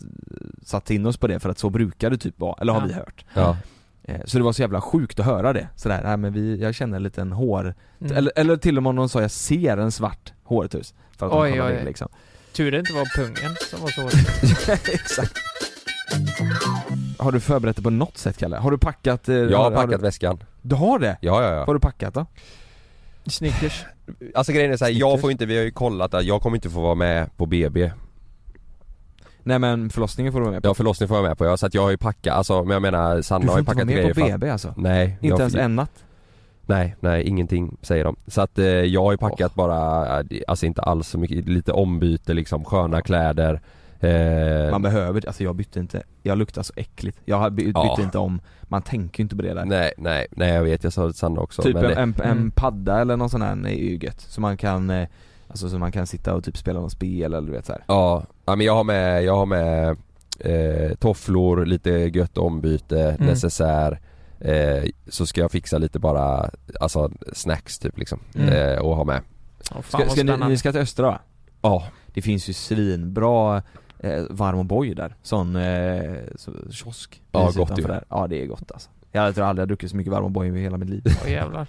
[0.63, 2.87] satt in oss på det för att så brukar det typ vara, eller har Ja.
[2.87, 3.25] vi hört.
[3.35, 3.57] Ja.
[4.03, 6.75] Eh, Så det var så jävla sjukt att höra det, sådär, nej men vi, jag
[6.75, 8.17] känner en liten hår, Mm.
[8.17, 11.33] eller, eller till och med om någon sa jag ser en svart hårtuss För att
[11.33, 12.09] de Oj, kollade oj, in liksom
[12.53, 14.03] Tur det inte var pungen som var så
[14.93, 15.39] Exakt
[17.19, 18.57] Har du förberett dig på något sätt Kalle?
[18.57, 19.29] Har du packat?
[19.29, 20.39] eh, Jag har packat du, väskan.
[20.63, 21.17] du har det?
[21.21, 21.65] Ja, ja, Vad ja.
[21.67, 22.27] har du packat då?
[23.27, 23.85] Snickers.
[24.35, 26.57] Alltså grejen är så här, jag får inte, vi har ju kollat att jag kommer
[26.57, 27.93] inte få vara med på BB.
[29.43, 31.45] Nej men förlossningen får du vara med på Ja förlossning får jag vara med på,
[31.45, 33.59] ja, så att jag har ju packat, alltså men jag menar Sanna Du har får
[33.59, 34.75] ju inte vara packat med grejer på för att- BB alltså?
[34.77, 36.05] Nej, Inte jag, ens en natt?
[36.67, 38.17] Nej, nej ingenting säger de.
[38.27, 41.73] Så att eh, jag har ju packat bara, eh, alltså inte alls så mycket, lite
[41.73, 43.61] ombyte liksom, sköna kläder
[44.01, 47.97] eh, Man behöver, alltså jag bytte inte, jag luktar så äckligt Jag bytte Ja.
[48.03, 50.93] inte om, man tänker ju inte på det där Nej, nej, nej jag vet, jag
[50.93, 52.51] sa det till Sanna också Typ men en, det, en, en Mm.
[52.51, 55.09] padda eller någon sån här är ju gött, så man kan eh,
[55.49, 57.85] Alltså så man kan sitta och typ spela något spel eller du vet så här.
[57.87, 59.97] Ja, ja men jag har med, jag har med
[60.41, 63.27] eh, tofflor, lite gött ombyte, Mm.
[63.27, 64.01] necessär
[64.41, 68.49] eh, Så ska jag fixa lite bara, alltså snacks typ liksom, Mm.
[68.49, 69.21] eh, och ha med
[69.75, 71.21] Åh, fan Ska, ska ni, ni ska till Östra va?
[71.63, 73.63] Ja, Det finns ju svinbra
[74.03, 77.83] eh, varm O'boy där, sån eh, så, kiosk Ja, gott ju.
[77.83, 78.05] där.
[78.09, 80.61] Ja det är gott alltså Jag tror aldrig jag druckit så mycket varm O'boy i
[80.63, 81.67] hela mitt liv Åh jävlar.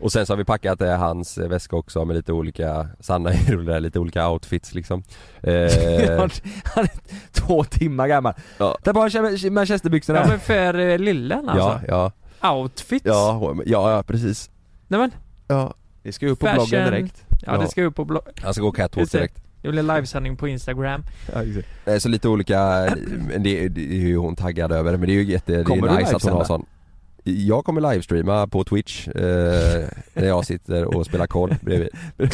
[0.00, 3.30] och sen så har vi packat eh, hans eh, väska också med lite olika, Sanna
[3.30, 5.02] där, lite olika outfits liksom
[5.42, 5.52] eh,
[6.64, 6.90] Han är
[7.32, 8.34] två timmar gammal.
[8.58, 8.76] Ja.
[8.84, 10.18] Ta på Manche- manchesterbyxorna.
[10.18, 11.86] Ja men för eh, lillen Ja, alltså.
[11.88, 12.12] ja,
[12.54, 13.06] Outfits.
[13.06, 14.50] ja, ja, ja precis
[14.88, 15.10] Nej men,
[15.48, 16.66] Ja, Det ska ju upp på Fashion.
[16.68, 17.24] bloggen direkt.
[17.46, 18.22] Ja, det ska upp på blogg.
[18.42, 19.42] Han ska gå catwalk direkt.
[19.62, 21.02] Det blir livesändning på Instagram.
[21.84, 22.58] Eh, Så lite olika,
[23.38, 25.98] det, det är ju hon taggad över men det är ju jätte, det Kommer är
[26.00, 26.66] nice att hon har sån
[27.24, 29.14] Jag kommer livestreama på Twitch eh,
[30.14, 31.88] när jag sitter och spelar kod bredvid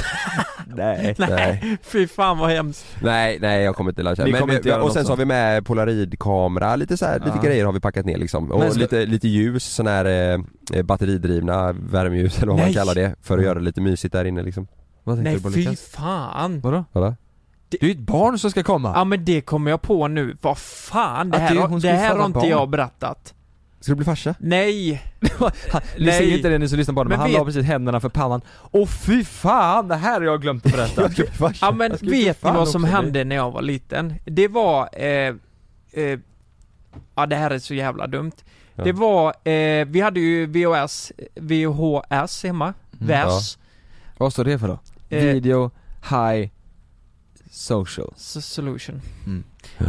[0.77, 1.15] Nej.
[1.19, 1.77] Nej.
[1.83, 2.87] Fy fan vad hemskt.
[3.03, 4.31] Nej, nej jag kommer inte livestreama.
[4.33, 7.43] Men, kommer inte och sen så har vi med polaroidkamera, lite så här, lite Ja.
[7.43, 8.53] grejer har vi packat ner liksom.
[8.53, 10.05] Och ska- lite, lite ljus, sån här
[10.75, 12.75] eh, batteridrivna värmeljus eller vad man Nej.
[12.75, 13.15] kallar det.
[13.23, 14.67] För att göra det lite mysigt där inne liksom.
[15.07, 15.81] Vad tänkte Nej du på fy Lukas?
[15.81, 16.61] fan.
[16.61, 16.85] Vadå?
[16.93, 17.15] Vadå?
[17.69, 18.93] Det är ju ett barn som ska komma!
[18.95, 20.37] Ja men det kommer jag på nu.
[20.43, 22.49] Vad fan, det Att här, det- har, det här har inte barn.
[22.49, 23.35] jag berättat.
[23.81, 24.35] Ska du bli farsa?
[24.41, 25.03] Nej.
[25.21, 25.29] Ni
[25.99, 26.19] Nej.
[26.19, 28.01] ser inte det ni som lyssnar på det, men Men han vet- la precis händerna
[28.01, 28.41] för pannan
[28.71, 31.11] Åh fy fan, det här har jag glömt att berätta!
[31.61, 34.15] Ja men Jag ska ju för vet ni vad som hände när jag var liten?
[34.25, 35.35] Det var, eh,
[35.93, 36.19] eh,
[37.15, 38.33] ja det här är så jävla dumt.
[38.75, 38.85] Ja.
[38.85, 43.59] Det var, eh, vi hade ju VHS, VHS hemma, VHS,
[44.19, 44.79] Vad står det för då?
[45.09, 45.71] Eh, Video,
[46.11, 46.51] high,
[47.51, 49.01] social Solution.
[49.27, 49.45] Mm.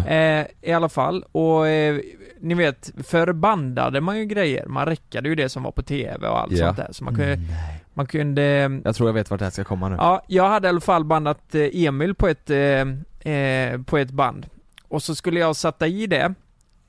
[0.08, 2.00] Eh, I alla fall, och eh,
[2.40, 6.28] ni vet, förr bandade man ju grejer, man räckade ju det som var på TV
[6.28, 6.66] och allt Ja.
[6.66, 7.46] sånt där, så man kunde, Mm.
[7.94, 8.42] man kunde
[8.86, 10.82] Jag tror jag vet vart det här ska komma nu Ja, jag hade i alla
[10.82, 14.48] fall bandat eh, Emil på ett, eh, eh, på ett band.
[14.88, 16.34] Och så skulle jag sätta i det.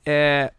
[0.03, 0.49] Eh,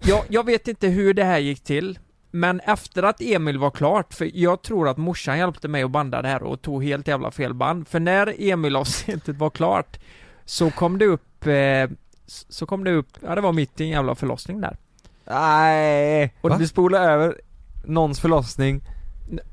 [0.00, 1.98] jag, jag vet inte hur det här gick till.
[2.30, 6.22] Men efter att Emil var klart, för jag tror att morsan hjälpte mig att banda
[6.22, 7.88] det här och tog helt jävla fel band.
[7.88, 9.98] För när Emil-avsnittet var klart
[10.44, 11.90] så kom det upp, eh,
[12.26, 14.76] så kom det upp, ja det var mitt i en jävla förlossning där.
[15.24, 16.34] Nej!
[16.40, 16.58] Och Va?
[16.58, 17.40] du spolar över
[17.84, 18.80] någons förlossning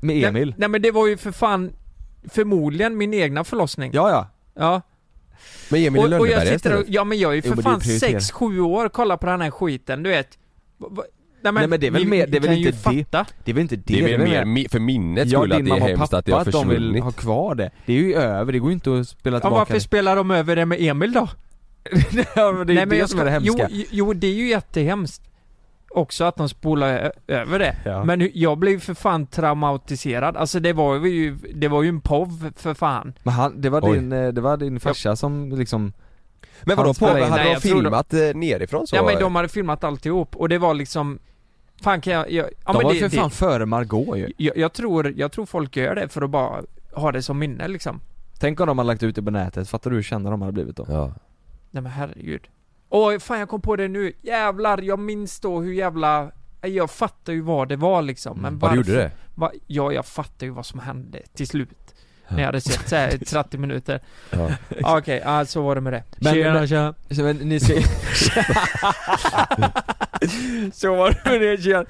[0.00, 0.48] med Emil?
[0.48, 1.72] Nej, nej men det var ju för fan
[2.28, 3.90] förmodligen min egna förlossning.
[3.94, 4.82] Ja ja, Ja.
[5.70, 7.58] Men Emil i Och, och jag sitter och, ja men jag är ju Jo, för
[7.58, 8.18] är fan prioritera.
[8.18, 10.38] 6-7 år, kolla på den här skiten, du vet.
[11.54, 13.24] Va- va- Nej Nej, men det är väl mer- det är väl ju inte det.
[13.44, 15.64] det är väl inte det, Det är väl mer för minnets Ja skull att din
[15.64, 17.92] det är hemskt pappa att det har att de vill försvunnit ha kvar det Det
[17.92, 20.56] är ju över, det går ju inte att spela Ja, tillbaka varför spelar de över
[20.56, 21.28] det med Emil då?
[22.12, 24.12] det Ja men det är Nej, det jag som är det ska- hemska Jo, jo,
[24.12, 25.22] det är ju jättehemskt.
[25.90, 27.76] Också att de spolar över det.
[27.84, 28.04] Ja.
[28.04, 30.36] Men jag blev för fan traumatiserad.
[30.36, 33.12] Alltså det var ju, det var ju en POV för fan.
[33.22, 33.98] Men han, det var Oj.
[33.98, 35.92] din, eh, det var din farsa som liksom
[36.62, 38.96] Men vadå, på, hade Nej, de filmat eh, nerifrån så?
[38.96, 41.18] Ja men de hade filmat alltihop och det var liksom
[41.82, 44.32] Fan kan jag, jag ja, De men var det, för det, fan före Margot ju
[44.36, 46.62] jag, jag tror, jag tror folk gör det för att bara
[46.92, 48.00] ha det som minne liksom.
[48.38, 50.52] Tänk om de hade lagt ut det på nätet, fattar du hur kända de hade
[50.52, 50.86] blivit då?
[50.88, 51.12] Ja.
[51.70, 52.48] Nej men herregud.
[52.88, 54.12] Åh fan jag kom på det nu.
[54.22, 56.30] Jävlar, jag minns då hur jävla
[56.62, 58.76] jag fattar ju vad det var liksom, men Ja, varför?
[58.76, 59.10] du gjorde det?
[59.34, 61.94] Va, ja, jag fattar ju vad som hände till slut.
[62.28, 64.00] När jag hade sett så här 30 minuter.
[64.30, 64.50] Ja.
[64.82, 66.02] Ah, Okej, ja så var det med det.
[66.18, 66.94] Men- Tjena, tjena.
[67.10, 67.74] Så, men ni ska
[70.72, 71.84] Så var det med det tjena.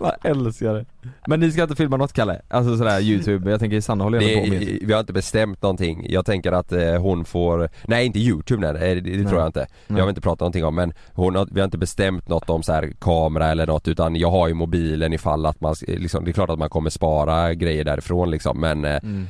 [0.00, 0.84] Jag älskar det
[1.26, 2.40] Men ni ska inte filma något Kalle?
[2.48, 6.06] Alltså sådär youtube, jag tänker Sanna håller ändå på med vi har inte bestämt någonting,
[6.08, 9.26] jag tänker att eh, hon får, nej inte youtube nej, det, det Nej.
[9.26, 11.64] tror jag inte Det har vi inte pratat någonting om men hon har, vi har
[11.64, 15.46] inte bestämt något om så här kamera eller något utan jag har ju mobilen ifall
[15.46, 18.96] att man, liksom, det är klart att man kommer spara grejer därifrån liksom men eh,
[19.02, 19.26] mm.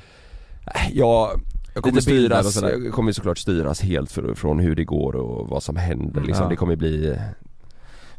[0.93, 1.41] Jag
[1.75, 2.79] jag kommer, styras, sådär.
[2.85, 6.43] jag kommer såklart styras helt för, från hur det går och vad som händer liksom.
[6.43, 6.49] Ja.
[6.51, 7.19] Det kommer bli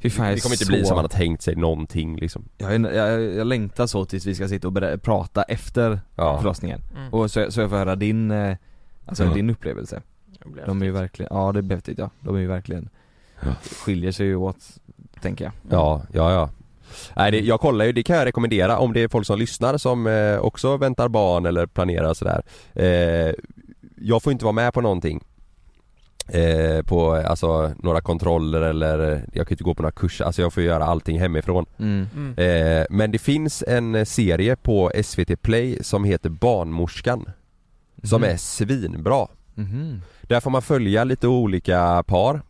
[0.01, 0.71] Fy fan, Det kommer inte så...
[0.71, 4.35] bli som man har tänkt sig någonting liksom jag, jag, jag längtar så tills vi
[4.35, 7.13] ska sitta och berä- prata efter Ja, förlossningen Mm.
[7.13, 8.55] Och så, så jag får höra din, eh,
[9.05, 9.33] alltså Ja.
[9.33, 10.01] din upplevelse
[10.45, 12.89] blev De är ju verkligen, ja det är häftigt ja, de är ju verkligen
[13.41, 13.53] Ja.
[13.85, 14.65] Skiljer sig ju åt,
[15.21, 16.49] tänker jag ja, ja, ja.
[17.15, 19.77] Nej, det, jag kollar ju, det kan jag rekommendera om det är folk som lyssnar
[19.77, 22.41] som eh, också väntar barn eller planerar sådär
[22.73, 23.33] eh,
[24.01, 25.23] Jag får inte vara med på någonting
[26.27, 30.53] eh, På alltså några kontroller eller jag kan inte gå på några kurser, alltså jag
[30.53, 32.07] får göra allting hemifrån mm.
[32.15, 32.33] Mm.
[32.79, 37.25] eh, Men det finns en serie på SVT Play som heter Barnmorskan
[38.03, 38.29] Som Mhm.
[38.31, 40.01] är svinbra Mhm.
[40.21, 42.41] Där får man följa lite olika par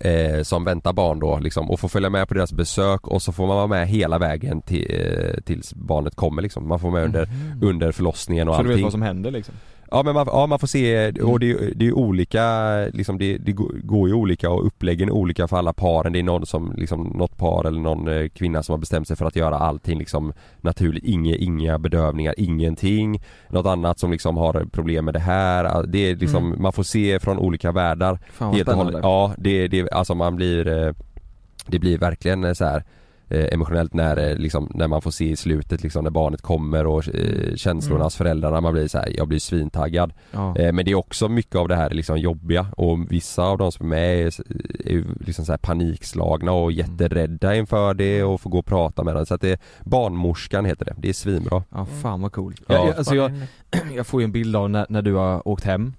[0.00, 3.32] eh, Som väntar barn då liksom och får följa med på deras besök och så
[3.32, 6.68] får man vara med hela vägen till, eh, tills barnet kommer liksom.
[6.68, 7.62] Man får vara med under, Mhm.
[7.62, 9.54] under förlossningen och Så du vet allting vad som händer liksom?
[9.90, 11.28] Ja men man, ja, man får se, Mm.
[11.30, 15.48] och det, det är olika, liksom det, det går- ju olika och uppläggen är olika
[15.48, 16.12] för alla paren.
[16.12, 19.16] Det är någon som, liksom något par eller någon eh, kvinna som har bestämt sig
[19.16, 21.04] för att göra allting liksom naturligt.
[21.04, 23.22] Inga, inga bedövningar, ingenting.
[23.48, 25.86] Något annat som liksom har problem med det här.
[25.86, 26.62] Det är liksom, Mm.
[26.62, 28.18] man får se från olika världar.
[28.32, 30.92] Fan vad Helt spännande Ja, det, det, alltså man blir eh,
[31.66, 32.82] Det blir verkligen eh, så här eh,
[33.30, 37.14] emotionellt när, eh, liksom, när man får se i slutet liksom när barnet kommer och
[37.14, 40.12] eh, känslornas föräldrarna, man blir så här, jag blir svintaggad.
[40.30, 40.56] Ja.
[40.56, 43.72] Eh, men det är också mycket av det här liksom jobbiga och vissa av de
[43.72, 44.32] som är med är,
[44.84, 49.04] är ju liksom så här panikslagna och jätterädda inför det och får gå och prata
[49.04, 51.62] med den så att det är Barnmorskan heter det, det är svinbra.
[51.70, 52.54] Ja fan vad cool.
[52.66, 52.74] Ja.
[52.74, 53.32] Jag, jag, alltså jag,
[53.96, 55.92] jag får ju en bild av när, när du har åkt hem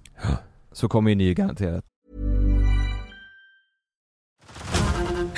[0.72, 1.84] Så kommer ju ni garanterat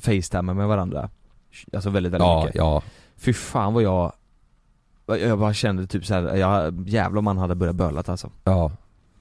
[0.00, 1.10] Facetimea med varandra
[1.72, 2.82] Alltså väldigt, väldigt Ja, mycket ja.
[3.16, 4.12] Fy fan vad jag
[5.06, 8.70] Jag bara kände typ såhär, jag, jävlar om man hade börjat bölat alltså ja.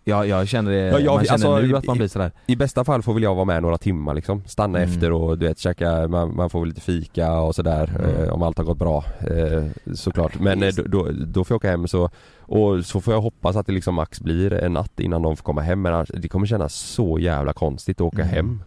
[0.07, 2.31] Jag, jag känner det, Ja, jag- man känner alltså, nu att man i- blir sådär
[2.47, 4.89] I bästa fall får väl jag vara med några timmar liksom, stanna Mm.
[4.91, 8.23] efter och du vet käka, man, man får väl lite fika och sådär Mm.
[8.23, 10.39] eh, om allt har gått bra eh, såklart.
[10.39, 12.09] Men eh, då, då, då får jag åka hem så,
[12.39, 15.43] och så får jag hoppas att det liksom max blir en natt innan de får
[15.43, 18.33] komma hem men det kommer kännas så jävla konstigt att åka Mm.
[18.33, 18.61] hem.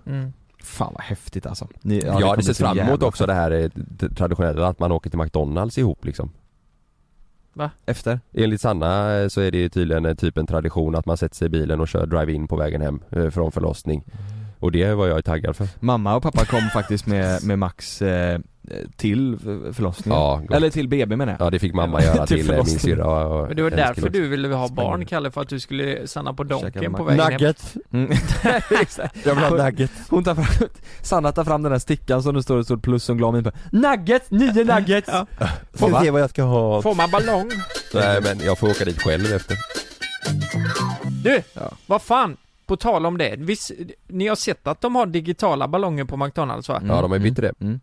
[0.62, 3.34] Fan vad häftigt alltså Ni, jag det hade kommer sett så fram emot också det
[3.34, 3.70] här eh,
[4.16, 6.30] traditionella att man åker till McDonalds ihop liksom.
[7.86, 8.20] Efter?
[8.32, 11.46] Enligt Sanna eh, så är det tydligen eh, typ en tradition att man sätter sig
[11.46, 13.00] i bilen och kör drive-in på vägen hem
[13.30, 14.04] från förlossning.
[14.58, 15.68] Och det var jag taggad för.
[15.80, 18.38] Mamma och pappa kom faktiskt med, med Max eh,
[18.96, 20.56] till för- förlossningen Ja, gott.
[20.56, 23.26] Eller till BB menar jag Ja det fick mamma göra Till till, eh, min syrra
[23.26, 26.06] och Men det var därför kille du ville ha barn Kalle, för att du skulle
[26.06, 27.26] stanna på Donken på vägen.
[27.32, 27.76] Nugget!
[27.92, 28.10] mm.
[29.24, 29.90] Jag vill ha nugget!
[30.10, 30.68] Hon tar fram,
[31.02, 33.44] Sanna tar fram den där stickan som det står, det står plus som glad min
[33.44, 35.08] på Nuggets, nio nuggets!
[35.40, 35.48] Ja.
[35.74, 36.02] Får Va?
[36.02, 37.50] se vad jag ska ha Får man ballong?
[37.94, 39.56] Nej men jag får åka dit själv efter
[41.24, 41.42] Du!
[41.54, 41.70] Ja.
[41.86, 42.36] Vad fan?
[42.66, 43.70] På tal om det, visst,
[44.08, 46.82] ni har sett att de har digitala ballonger på McDonalds va?
[46.88, 47.52] Ja, de har bytt det.
[47.60, 47.80] mm.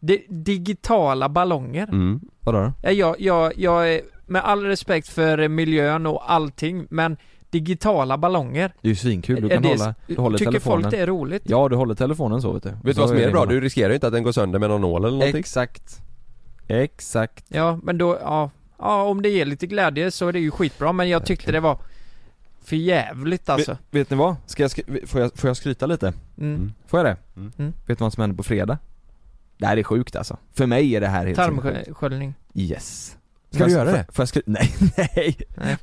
[0.00, 1.88] Det, digitala ballonger?
[1.88, 2.20] mm.
[2.40, 2.72] Vadå då?
[2.82, 7.16] Ja, Jag, jag, jag är, med all respekt för miljön och allting, men
[7.50, 8.72] digitala ballonger?
[8.80, 11.06] Det är ju svinkul, du kan det, hålla, du håller tycker telefonen folk det är
[11.06, 11.42] roligt?
[11.46, 13.46] Ja du håller telefonen så vet du Vet du vad som är bra?
[13.46, 16.00] Du riskerar ju inte att den går sönder med någon nål eller någonting Exakt
[16.68, 20.50] Exakt Ja, men då, ja, ja om det ger lite glädje så är det ju
[20.50, 21.78] skitbra, men jag tyckte det var
[22.64, 23.70] för jävligt alltså.
[23.70, 24.36] vet, vet ni vad?
[24.46, 24.72] Ska jag,
[25.06, 26.12] får, jag, får jag skryta lite?
[26.38, 26.72] Mm.
[26.86, 27.16] Får jag det?
[27.36, 27.52] Mm.
[27.58, 27.72] Mm.
[27.86, 28.78] Vet du vad som händer på fredag?
[29.60, 30.36] Det här är sjukt alltså.
[30.54, 31.36] För mig är det här helt.
[31.36, 32.34] Tarmsköljning.
[32.54, 33.16] Yes
[33.50, 34.06] Ska du göra det?
[34.12, 34.50] Får jag skryta?
[34.50, 35.36] Nej, nej!
[35.56, 35.76] Nej.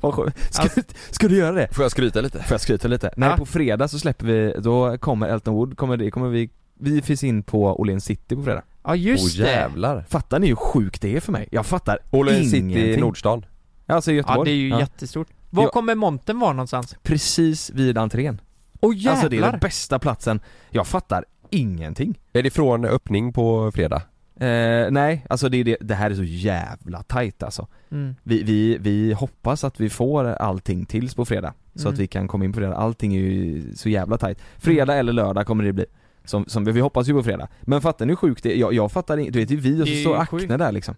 [0.50, 1.68] Ska, Alltså- ska du göra det?
[1.74, 2.38] Får jag skryta lite?
[2.42, 3.10] Får jag skryta lite?
[3.16, 3.36] Nej Ja.
[3.36, 6.50] på fredag så släpper vi, då kommer Elton Wood, kommer det, kommer vi
[6.80, 9.42] Vi finns in på Åhléns City på fredag Ja just det!
[9.50, 10.04] jävlar!
[10.08, 11.48] Fattar ni hur sjukt det är för mig?
[11.52, 12.96] Jag fattar Åhléns City i.
[12.96, 13.46] Nordstan
[13.86, 15.28] Alltså i Göteborg Ja det är ju jättestort.
[15.50, 15.70] Var Ja.
[15.70, 16.96] kommer monten vara någonstans?
[17.02, 18.40] Precis vid entrén
[18.80, 19.12] Åh jävlar!
[19.12, 24.02] Alltså det är den bästa platsen, jag fattar ingenting Är det från öppning på fredag?
[24.40, 28.14] eh, Nej, alltså det, det, det här är så jävla tight alltså mm.
[28.22, 31.94] vi, vi, vi hoppas att vi får allting tills på fredag Så Mm.
[31.94, 35.12] att vi kan komma in på fredag, allting är ju så jävla tight Fredag eller
[35.12, 35.84] lördag kommer det bli
[36.24, 38.60] som, som vi, vi hoppas ju på fredag Men fattar ni hur sjukt det är?
[38.60, 40.94] Jag, jag fattar inte, du vet är vi och så står ju Acne där liksom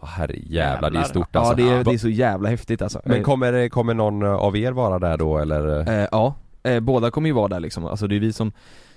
[0.00, 1.52] Åh herrejävlar, det är stort alltså.
[1.52, 4.72] Ja det är, det är så jävla häftigt alltså Men kommer, kommer någon av er
[4.72, 5.88] vara där då eller?
[6.02, 8.52] eh, Ja, eh, båda kommer ju vara där liksom, alltså det är vi som,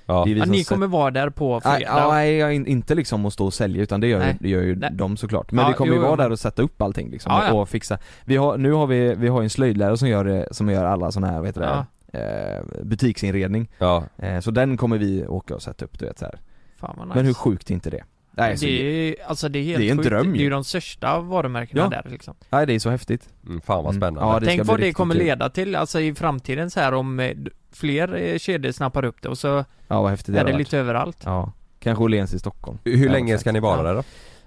[0.09, 1.91] Ja, det är vi Ja, som ni kommer vara där på Nej, fredag?
[1.99, 4.61] ja, nej in- inte liksom att stå och sälja utan det gör, ju, det gör
[4.61, 4.89] ju Nej.
[4.93, 7.31] de såklart Men Ja, vi kommer ju vara jo, där och sätta upp allting liksom
[7.31, 7.53] Ja, ja.
[7.53, 10.69] och fixa Vi har, nu har vi, vi har en slöjdlärare som gör, det- som
[10.69, 11.85] gör alla såna här, vad heter Ja.
[12.11, 14.03] det, eh, butiksinredning ja.
[14.17, 16.39] eh, Så den kommer vi åka och sätta upp du vet så här.
[16.79, 17.17] Fan vad nice.
[17.17, 18.03] Men hur sjukt är inte det?
[18.39, 20.09] Nej, så, det är, alltså det är helt det är en sjukt.
[20.09, 20.43] dröm Det är ju.
[20.43, 21.89] ju de största varumärkena Ja.
[22.03, 22.35] där liksom.
[22.49, 24.01] nej det är så häftigt Mm, fan vad Mm.
[24.01, 24.33] spännande.
[24.33, 25.23] Ja, det ska Tänk vad det kommer kul.
[25.23, 27.31] leda till, alltså i framtiden så här om eh,
[27.71, 30.57] fler eh, kedjor snappar upp det och så Ja vad häftigt det är det hade
[30.63, 31.21] lite överallt.
[31.25, 33.83] Ja, kanske Åhléns i Stockholm Hur Ja, länge ska ni vara Ja.
[33.83, 34.03] där då?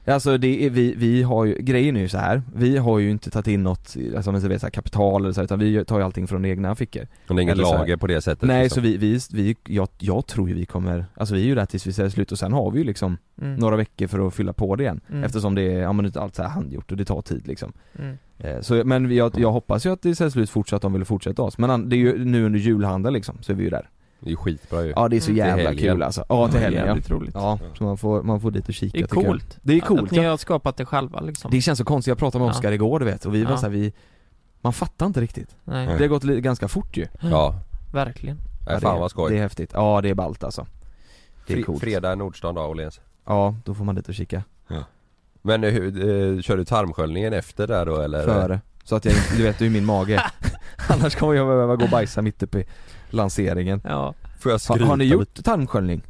[0.06, 2.42] Alltså det är, vi, vi har ju, grejen är ju så här.
[2.54, 5.44] vi har ju inte tagit in något, alltså om så här, kapital eller så här,
[5.44, 7.78] utan vi tar ju allting från egna fickor Och det är inget Eller så här-
[7.78, 8.48] lager på det sättet?
[8.48, 8.82] Nej liksom.
[8.82, 11.66] så vi, vi, vi jag, jag tror ju vi kommer, alltså vi är ju där
[11.66, 13.54] tills vi säger slut och sen har vi ju liksom Mm.
[13.56, 15.24] några veckor för att fylla på det igen Mm.
[15.24, 18.16] Eftersom det är, ja men allt så här handgjort och det tar tid liksom Mm.
[18.38, 21.04] eh, Så men jag, jag hoppas ju att det säger slut fortsatt att de vill
[21.04, 23.88] fortsätta oss Men det är ju nu under julhandeln liksom, så är vi ju där
[24.22, 24.92] Det är ju skitbra ju.
[24.96, 25.46] Ja det är så Mm.
[25.58, 27.34] jävla kul alltså, ja till helgen ja roligt.
[27.34, 29.26] Ja, så man får, man får dit och kika Det är tycker jag.
[29.26, 29.58] coolt.
[29.62, 30.30] Det är Att coolt ni ja.
[30.30, 31.50] har skapat det själva liksom.
[31.50, 32.56] Det känns så konstigt, jag pratade med Ja.
[32.58, 33.56] Oskar igår du vet och vi var Ja.
[33.56, 33.92] så här, vi
[34.60, 37.54] Man fattar inte riktigt Nej, Det har gått ganska fort ju Ja.
[37.92, 38.36] verkligen.
[38.36, 39.32] Nej, Ja, fan det, vad skoj.
[39.32, 40.66] Det är häftigt, ja det är ballt alltså
[41.46, 43.00] Det är Fri- coolt Fredag Nordstan då, Åhléns.
[43.26, 44.42] Ja, då får man dit och kika.
[45.44, 45.86] Men eh, hur,
[46.36, 48.24] eh, kör du tarmsköljningen efter där då eller?
[48.24, 48.60] Före.
[48.84, 50.22] Så att jag du vet hur min mage.
[50.88, 52.64] Annars kommer jag behöva gå och bajsa mitt uppe i
[53.10, 53.80] lanseringen.
[53.84, 54.14] Ja.
[54.40, 56.02] Får jag Har, skryta har ni gjort tarmsköljning?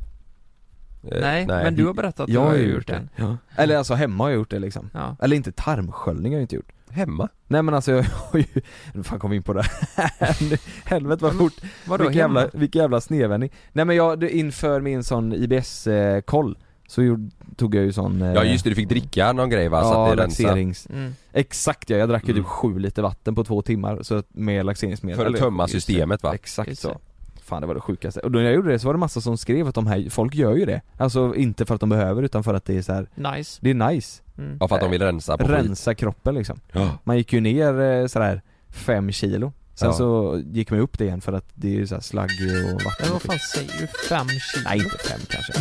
[1.11, 3.09] Eh, nej, men du har berättat att du Jag har har gjort det.
[3.17, 3.37] Ja.
[3.57, 4.91] Eller alltså hemma har jag gjort det liksom.
[4.95, 5.17] Ja.
[5.21, 6.73] Eller inte tarmsköljning har jag inte gjort.
[6.91, 7.29] Hemma?
[7.47, 8.45] Nej men alltså jag har ju,
[8.95, 9.63] nu fan kom vi in på det
[9.97, 10.59] här
[10.91, 11.53] Helvete vad fort,
[11.87, 12.41] Vadå vilken hemma?
[12.41, 17.85] jävla, vilken jävla snedvändning Nej men jag, inför min sån IBS-koll så gjorde, tog jag
[17.85, 19.83] ju sån eh, Ja just det, du fick dricka någon grej va?
[19.83, 20.43] så Ja, att det rensar.
[20.45, 21.15] laxerings Mm.
[21.33, 22.43] Exakt ja, jag drack ju Mm.
[22.45, 25.75] typ sju liter vatten på två timmar så att, med laxeringsmedel För att tömma just
[25.75, 25.81] det.
[25.81, 26.35] systemet va?
[26.35, 26.97] Exakt Just så.
[27.45, 29.21] Fan det var det sjukaste, och då när jag gjorde det så var det massa
[29.21, 32.23] som skrev att de här, folk gör ju det Alltså inte för att de behöver
[32.23, 33.59] utan för att det är så här, Nice.
[33.63, 34.57] det är nice Mm.
[34.61, 35.57] Ja för att de vill rensa på skit.
[35.57, 36.99] Rensa kroppen liksom Ja.
[37.05, 39.93] Man gick ju ner eh, sådär fem kilo Sen Ja.
[39.95, 42.31] så gick man upp det igen för att det är ju såhär slagg
[42.75, 43.31] och vatten Men och vad skit.
[43.31, 43.87] fan säger du?
[44.09, 44.65] Fem kilo?
[44.69, 45.53] Nej inte fem kanske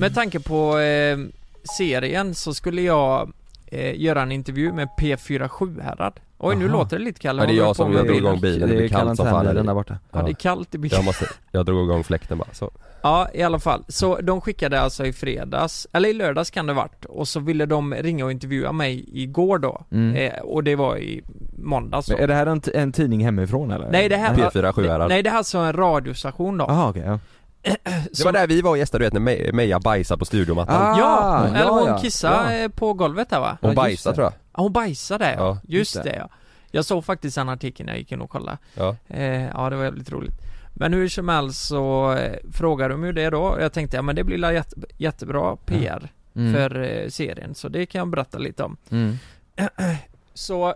[0.00, 1.18] Med tanke på eh,
[1.78, 3.32] serien så skulle jag
[3.66, 6.20] eh, göra en intervju med P47 Härad.
[6.38, 6.76] Oj nu Aha.
[6.76, 7.42] låter det lite Kalle.
[7.42, 9.46] Ja, det är jag som jag drog igång bilen, det blir är kallt som fan
[9.46, 10.96] här där borta Ja det är kallt i bilen.
[10.96, 12.70] Jag måste, jag drog igång fläkten bara så.
[13.02, 13.84] Ja, i alla fall.
[13.88, 17.66] Så de skickade alltså i fredags, eller i lördags kan det varit, och så ville
[17.66, 19.84] de ringa och intervjua mig igår då.
[19.90, 20.16] Mm.
[20.16, 21.22] Eh, och det var i
[21.58, 22.14] måndags då.
[22.14, 23.90] Men Är det här en, en tidning hemifrån eller?
[23.90, 25.08] Nej det här P4 Sjuhärad.
[25.08, 26.64] Nej det här är alltså en radiostation då.
[26.68, 27.18] Jaha okej, ja.
[27.62, 30.82] Det var där vi var och gästade, du vet när Me- Meja bajsade på studiomattan.
[30.82, 31.98] Ah, Ja, eller ja, hon ja.
[31.98, 32.64] kissade Ja.
[32.64, 33.58] eh, på golvet där va?
[33.60, 34.32] Hon just bajsade tror jag.
[34.32, 35.36] Ja, hon bajsade ja.
[35.38, 36.10] Ja, just just det.
[36.10, 36.16] det.
[36.16, 36.28] ja.
[36.70, 38.58] Jag såg faktiskt en artikel när jag gick in och kollade.
[38.74, 38.96] Ja.
[39.08, 40.34] Eh, ja, det var jävligt roligt.
[40.74, 43.56] Men hur som helst så eh, frågade de ju det då.
[43.60, 46.54] Jag tänkte, ja men det blir jätte, jättebra PR Mm.
[46.54, 47.54] för eh, serien.
[47.54, 48.76] Så det kan jag berätta lite om.
[48.90, 49.18] mm.
[50.34, 50.74] Så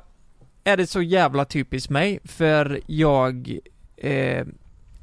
[0.64, 3.58] är det så jävla typiskt mig, för jag
[3.96, 4.46] eh,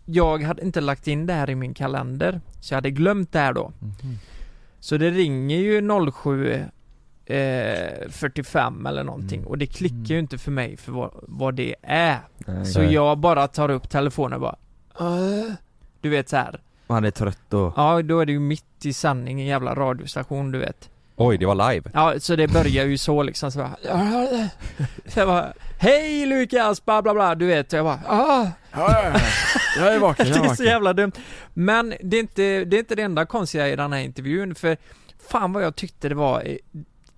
[0.06, 3.40] Jag hade inte lagt in det här i min kalender, så jag hade glömt det
[3.40, 3.72] här då.
[3.80, 4.18] Mhm.
[4.80, 6.54] Så det ringer ju 07
[7.26, 9.48] eh, 45 eller någonting Mm.
[9.50, 12.18] och det klickar ju inte för mig för vad, vad det är.
[12.38, 12.66] Nej.
[12.66, 14.56] Så jag bara tar upp telefonen och bara
[15.00, 15.54] "Äh?"
[16.02, 16.62] Du vet så här.
[16.88, 17.74] Och han är trött och...
[17.76, 20.90] Ja, då är det ju mitt i sändning, en jävla radiostation du vet.
[21.22, 21.90] Oj, det var live.
[21.94, 23.76] Ja, så det börjar ju så liksom så bara,
[25.08, 28.48] så jag bara Hej Lukas, bla bla bla, du vet, jag bara ah.
[29.78, 31.12] Jag är vaken, Det är så jävla dumt.
[31.54, 34.78] Men det är, inte, det är inte det enda konstiga i den här intervjun, för
[35.30, 36.58] fan vad jag tyckte det var eh,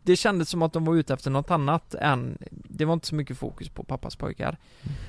[0.04, 3.16] det kändes som att de var ute efter något annat än, det var inte så
[3.16, 4.58] mycket fokus på pappas pojkar.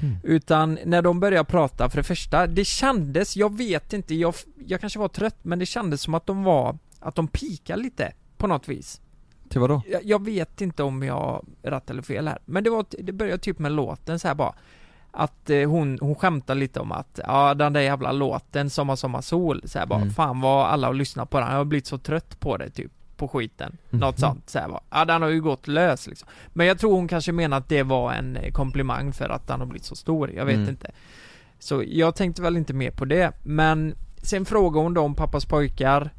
[0.03, 0.17] Mhm.
[0.23, 4.35] Utan när de började prata, för det första, det kändes, jag vet inte, jag,
[4.67, 8.13] jag kanske var trött, men det kändes som att de var, att de pikade lite,
[8.45, 9.01] på något vis.
[9.49, 9.83] Till vadå?
[9.91, 13.39] Jag, jag vet inte om jag rätt eller fel här, men det var, det började
[13.39, 14.55] typ med låten så här bara
[15.11, 19.21] att eh, hon, hon skämtar lite om att, ja den där jävla låten, Sommar Sommar
[19.21, 20.11] Sol, så här bara, Mm.
[20.15, 22.93] fan vad alla har lyssnat på den, jag har blivit så trött på det typ,
[23.17, 24.21] på skiten, något Mhm.
[24.21, 26.29] sånt så här bara, ja den har ju gått lös liksom.
[26.53, 29.61] Men jag tror hon kanske menar att det var en eh, komplimang för att den
[29.61, 30.69] har blivit så stor, jag vet Mm.
[30.69, 30.91] inte.
[31.59, 35.45] Så jag tänkte väl inte mer på det, men sen frågade hon då om pappas
[35.47, 36.11] pojkar,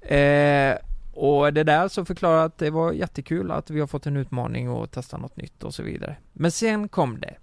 [0.00, 0.74] eh,
[1.18, 4.16] och det där så förklarade jag att det var jättekul att vi har fått en
[4.16, 6.16] utmaning och testa något nytt och så vidare.
[6.32, 7.34] Men sen kom det.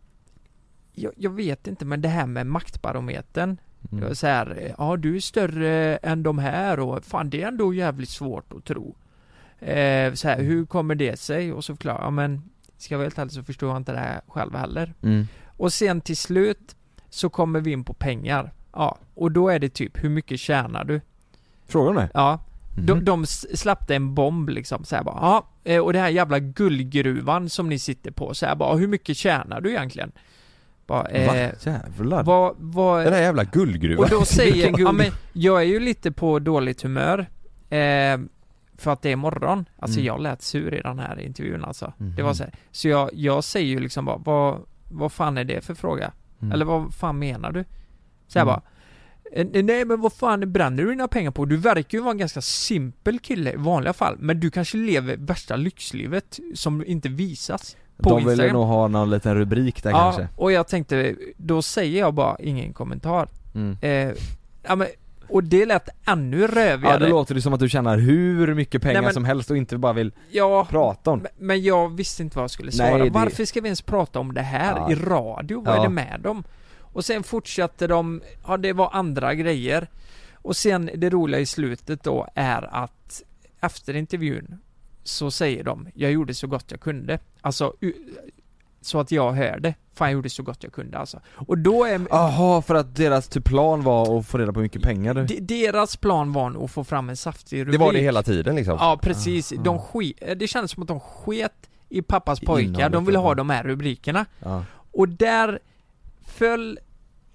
[0.91, 3.57] Jag, jag vet inte, men det här med maktbarometern.
[3.91, 4.15] Mm.
[4.15, 8.09] så här, ja du är större än de här och fan det är ändå jävligt
[8.09, 8.95] svårt att tro.
[9.59, 11.53] Eh, så här, hur kommer det sig?
[11.53, 12.41] Och så förklarar jag, men
[12.77, 14.93] ska jag vara helt ärlig så förstår jag inte det här själv heller.
[15.01, 15.27] Mm.
[15.45, 16.75] Och sen till slut
[17.09, 18.53] så kommer vi in på pengar.
[18.71, 21.01] Ja, och då är det typ, hur mycket tjänar du?
[21.67, 22.09] Frågar de det?
[22.13, 22.39] Ja,
[22.77, 22.85] Mhm.
[22.85, 26.09] de, de s- släppte en bomb liksom så här bara, ja, eh, och det här
[26.09, 30.11] jävla guldgruvan som ni sitter på, så här bara, hur mycket tjänar du egentligen?
[30.87, 31.51] Bara, eh, Va?
[31.71, 32.23] Jävlar?
[32.23, 34.03] vad, vad, Den här jävla guldgruvan.
[34.03, 37.19] och då säger, Vilken ja guld- men, jag är ju lite på dåligt humör,
[37.69, 38.17] eh,
[38.77, 39.65] för att det är morgon.
[39.79, 40.05] Alltså Mm.
[40.07, 41.93] jag lät sur i den här intervjun alltså.
[41.97, 42.25] Det Mhm.
[42.25, 42.53] var så här.
[42.71, 44.59] Så jag, jag säger ju liksom bara, vad,
[44.91, 46.11] vad fan är det för fråga?
[46.41, 46.51] Mm.
[46.51, 47.63] Eller vad fan menar du?
[48.27, 48.53] Så jag Mm.
[48.53, 48.74] bara "Eh,
[49.43, 51.45] Nej men vad fan bränner du dina pengar på?
[51.45, 55.17] Du verkar ju vara en ganska simpel kille i vanliga fall Men du kanske lever
[55.17, 59.97] värsta lyxlivet som inte visas på De ville nog ha någon liten rubrik där Ja,
[59.97, 63.77] kanske och jag tänkte, då säger jag bara ingen kommentar mm.
[63.81, 64.15] eh,
[64.63, 64.87] Ja men,
[65.29, 68.81] och det lät ännu rövigare Ja det låter det som att du tjänar hur mycket
[68.81, 72.23] pengar Nej, men- som helst och inte bara vill Ja, prata om men- jag visste
[72.23, 73.03] inte vad jag skulle Nej, svara.
[73.03, 74.91] det- Varför ska vi ens prata om det här Ja.
[74.91, 75.61] i radio?
[75.65, 76.43] Vad är det med dem?
[76.95, 79.87] Och sen fortsatte de, ja det var andra grejer.
[80.33, 83.21] Och sen det roliga i slutet då är att
[83.61, 84.57] efter intervjun
[85.03, 87.19] så säger de, jag gjorde så gott jag kunde.
[87.41, 87.73] Alltså,
[88.81, 89.73] så att jag hör det.
[89.93, 91.19] Fan jag gjorde så gott jag kunde alltså.
[91.33, 94.63] Och då är Jaha, för att deras typ plan var att få reda på hur
[94.65, 95.25] mycket pengar du...
[95.25, 97.79] de- deras plan var nog att få fram en saftig rubrik.
[97.79, 98.77] Det var det hela tiden liksom?
[98.79, 99.79] Ja precis, Ah, de ah.
[99.79, 103.63] skit, det kändes som att de sket i pappas pojkar, de ville ha de här
[103.63, 104.25] rubrikerna.
[104.39, 104.63] Ja.
[104.91, 105.59] Och där
[106.27, 106.79] föll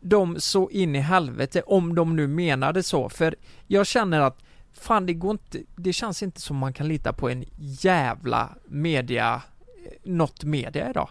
[0.01, 3.35] de så in i helvete, om de nu menade så, för
[3.67, 4.39] jag känner att
[4.73, 9.35] Fan det går inte, det känns inte som man kan lita på en jävla media,
[9.35, 11.09] eh, något media idag.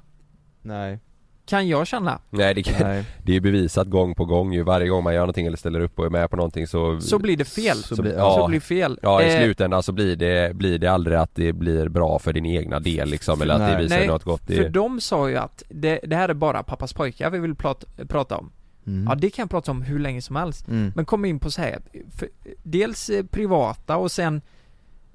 [0.61, 0.99] Nej,
[1.45, 2.19] Kan jag känna.
[2.29, 3.05] Nej det, kan, nej.
[3.23, 5.79] det är ju bevisat gång på gång ju, varje gång man gör någonting eller ställer
[5.79, 7.77] upp och är med på någonting så Så blir det fel.
[7.77, 8.47] Så Så, blir- ja.
[8.47, 8.99] blir fel.
[9.01, 12.33] Ja i Eh, slutändan så blir det, blir det aldrig att det blir bra för
[12.33, 13.83] din egna del liksom eller att det Nej.
[13.83, 16.63] visar Nej, något gott det, För de sa ju att det, det här är bara
[16.63, 18.51] pappas pojkar vi vill prata, prata om.
[18.89, 19.07] Mm.
[19.09, 20.67] Ja det kan jag prata om hur länge som helst.
[20.67, 20.91] Mm.
[20.95, 21.79] Men kom in på så här,
[22.17, 22.29] för,
[22.63, 24.41] dels eh, privata och sen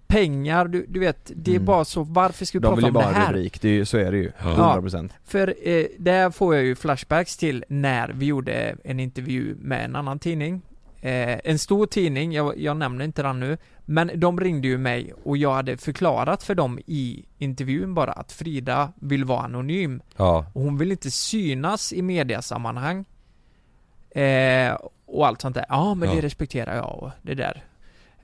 [0.07, 1.67] pengar, du, du vet, det är Mm.
[1.67, 3.33] bara så, varför ska vi De vill prata ju om bara det ha en här?
[3.33, 4.33] rubrik, det är ju, så är det ju.
[4.43, 4.81] Ja.
[4.83, 9.85] 100% För eh, där får jag ju flashbacks till när vi gjorde en intervju med
[9.85, 10.63] en annan tidning.
[11.01, 15.13] Eh, en stor tidning, jag, jag nämner inte den nu, men de ringde ju mig
[15.25, 20.03] och jag hade förklarat för dem i intervjun bara att Frida vill vara anonym.
[20.17, 23.05] Ja, Och hon vill inte synas i mediasammanhang.
[24.23, 25.67] Eh, och allt sånt där.
[25.69, 26.15] Ja, men Ja.
[26.15, 27.65] det respekterar jag och det där.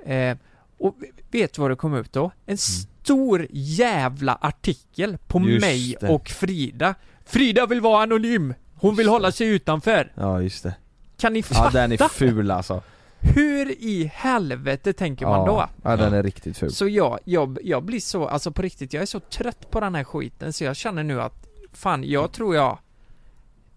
[0.06, 0.36] Eh,
[0.78, 0.96] och
[1.30, 2.30] vet du vad det kom ut då?
[2.46, 5.50] En stor jävla artikel på Mm.
[5.50, 6.08] Just mig det.
[6.08, 6.94] och Frida.
[7.24, 8.54] Frida vill vara anonym!
[8.74, 10.12] Hon vill hålla sig utanför.
[10.14, 10.74] Ja just det.
[11.18, 11.70] Kan ni Ja fatta?
[11.70, 12.82] den är ful alltså.
[13.20, 15.52] Hur i helvete tänker man då?
[15.52, 16.72] Ja, ja den är riktigt ful.
[16.72, 19.94] Så jag, jag, jag blir så, alltså på riktigt, jag är så trött på den
[19.94, 22.78] här skiten så jag känner nu att Fan, jag tror jag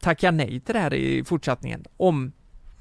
[0.03, 2.31] tackar nej till det här i fortsättningen om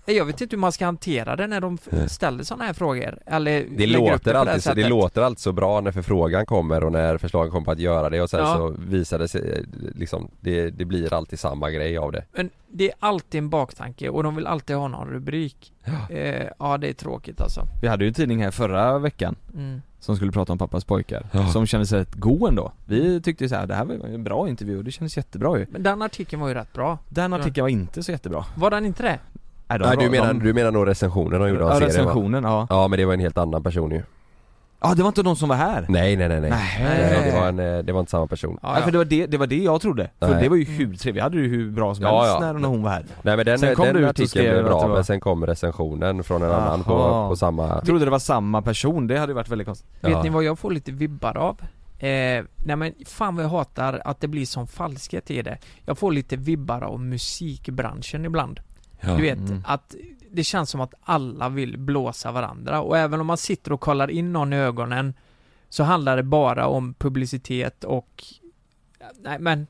[0.06, 3.66] jag vet inte hur man ska hantera det när de ställer sådana här frågor eller
[3.76, 7.50] det låter, alltid, så, det låter alltid så bra när förfrågan kommer och när förslagen
[7.50, 8.56] kommer på att göra det och sen Ja.
[8.56, 9.64] så visar det sig
[9.94, 14.08] liksom, det, det blir alltid samma grej av det Men det är alltid en baktanke
[14.08, 16.14] och de vill alltid ha någon rubrik Ja.
[16.16, 19.82] eh, Ja det är tråkigt alltså Vi hade ju en tidning här förra veckan mm.
[20.02, 21.46] Som skulle prata om pappas pojkar, Ja.
[21.48, 22.72] som kändes rätt god ändå.
[22.86, 25.66] Vi tyckte så här, det här var en bra intervju och det kändes jättebra ju.
[25.70, 28.44] Men den artikeln var ju rätt bra Den artikeln var inte så jättebra.
[28.54, 29.18] Var den inte det?
[29.68, 31.94] Nej, de Nej du menar, de, du menar nog recensionen de gjorde av Ja serien
[31.94, 32.00] va?
[32.00, 32.66] recensionen, ja.
[32.70, 34.02] Ja men det var en helt annan person ju
[34.82, 35.86] Ja det var inte de som var här.
[35.88, 36.78] Nej nej nej nej, Nej.
[36.80, 39.04] Nej, det, var en, eh, det var inte samma person Ja, Ja, för det var
[39.04, 40.10] det, det var det jag trodde.
[40.20, 40.42] För Nej.
[40.42, 42.46] det var ju hur trevligt, vi hade det ju hur bra som Ja, helst ja.
[42.52, 43.04] när, när hon var här.
[43.22, 46.42] Nej men den, Sen kom den och artikeln blev bra men sen kom recensionen från
[46.42, 47.28] en annan på, Aha.
[47.28, 49.88] på samma Jag trodde det var samma person, det hade ju varit väldigt konstigt.
[50.00, 51.60] Vet ni vad jag får lite vibbar av?
[51.98, 55.58] Eh, nej men fan vad jag hatar att det blir sån falskhet i det.
[55.84, 58.60] Jag får lite vibbar av musikbranschen ibland.
[59.00, 59.14] ja.
[59.16, 59.64] Du vet, Mm.
[59.66, 59.94] att
[60.32, 64.10] det känns som att alla vill blåsa varandra och även om man sitter och kollar
[64.10, 65.14] in någon i ögonen
[65.68, 68.24] så handlar det bara om publicitet och
[69.20, 69.66] Nej men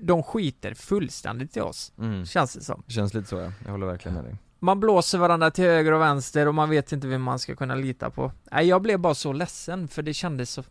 [0.00, 2.26] de skiter fullständigt i oss, Mm.
[2.26, 2.82] känns det som.
[2.86, 4.36] Det känns lite så ja, jag håller verkligen med dig.
[4.60, 7.74] Man blåser varandra till höger och vänster och man vet inte vem man ska kunna
[7.74, 8.32] lita på.
[8.52, 10.62] Nej, jag blev bara så ledsen för det kändes så,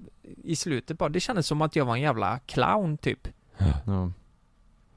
[0.43, 3.27] i slutet bara, det kändes som att jag var en jävla clown typ.
[3.57, 3.65] Ja.
[3.85, 4.13] De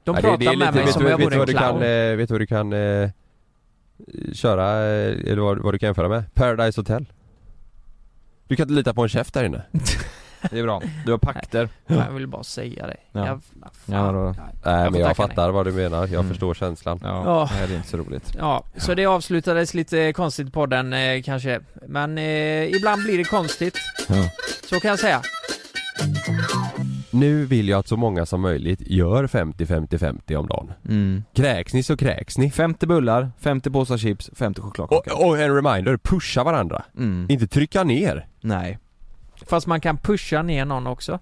[0.03, 1.53] Ja, det- pratar det är med lite- mig vet som du- jag vore en du
[1.53, 1.83] kan, clown.
[1.83, 3.09] eh, Vet du vad du kan eh,
[4.33, 6.33] köra, eh, eller vad, vad du kan jämföra med?
[6.33, 7.05] Paradise Hotel
[8.47, 9.61] Du kan inte lita på en chef där inne
[10.51, 11.69] Det är bra, du har pakter.
[11.87, 12.97] Fan, Jag vill bara säga det.
[13.11, 13.25] Ja.
[13.27, 13.41] Jag,
[13.85, 14.35] Ja, då-
[14.65, 16.29] Nej får men jag fattar vad du menar, jag Mm.
[16.29, 17.49] förstår känslan Ja, Ja.
[17.57, 18.33] nej det är inte så roligt.
[18.37, 21.59] Ja, så det avslutades lite konstigt på podden eh, kanske.
[21.87, 23.77] Men eh, ibland blir det konstigt.
[24.09, 24.15] Ja.
[24.69, 25.21] Så kan jag säga.
[27.13, 31.23] Nu vill jag att så många som möjligt gör 50-50-50 om dagen Mm.
[31.33, 35.13] Kräks ni så kräks ni 50 bullar, 50 påsar chips, 50 chokladkakor.
[35.13, 37.25] och, och en reminder, pusha varandra Mm.
[37.29, 38.79] Inte trycka ner Nej.
[39.47, 41.19] Fast man kan pusha ner någon också.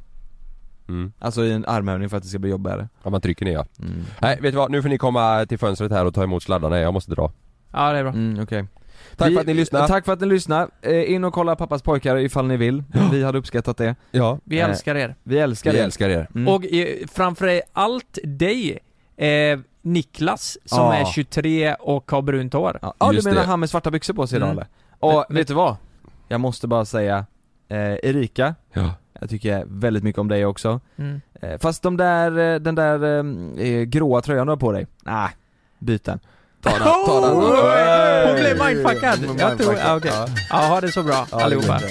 [0.87, 1.13] mm.
[1.19, 2.89] Alltså i en armhävning för att det ska bli jobbigare.
[3.03, 4.03] Ja man trycker ner ja Mm.
[4.21, 6.79] Nej vet du vad, nu får ni komma till fönstret här och ta emot sladdarna,
[6.79, 7.31] jag måste dra
[7.71, 8.11] Ja, det är bra.
[8.13, 8.65] Mm, okej.
[9.20, 10.67] Tack Vi- för att ni lyssnade Tack för att ni lyssnade.
[10.82, 12.84] Eh, in och kolla Pappas pojkar ifall ni vill.
[13.11, 13.95] Vi hade uppskattat det.
[14.11, 15.15] Ja, Vi Eh, älskar er.
[15.24, 15.84] Vi älskar vi er.
[15.84, 16.47] älskar er Mm.
[16.53, 18.80] Och eh, framför allt dig,
[19.17, 20.93] eh, Niklas, som Ja.
[20.95, 22.80] är 23 och har brunt hår.
[22.82, 23.47] Ja, ah, du menar det.
[23.47, 24.57] han med svarta byxor på sig idag Mm.
[24.57, 24.67] eller?
[24.99, 25.76] Och Men- men- vet du vad?
[26.28, 27.26] Jag måste bara säga,
[27.70, 30.80] eh, Erika, Ja jag tycker väldigt mycket om dig också.
[30.95, 31.22] Mm.
[31.41, 33.03] Eh, fast de där, den där
[33.61, 35.30] eh, gråa tröjan du har på dig, nej,
[35.80, 36.20] byt den.
[36.62, 37.36] Ta den, ta den
[38.28, 39.39] Hon blev mindfuckad!
[39.39, 40.12] Jag tror, ja, okej.
[40.49, 41.80] Ja, ha det så bra Ja, det allihopa.
[41.80, 41.88] bra.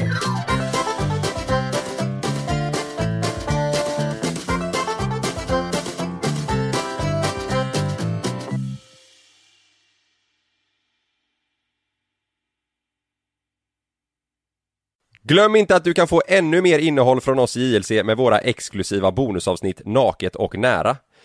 [15.29, 18.39] Glöm inte att du kan få ännu mer innehåll från oss i JLC med våra
[18.39, 20.97] exklusiva bonusavsnitt Naket och nära.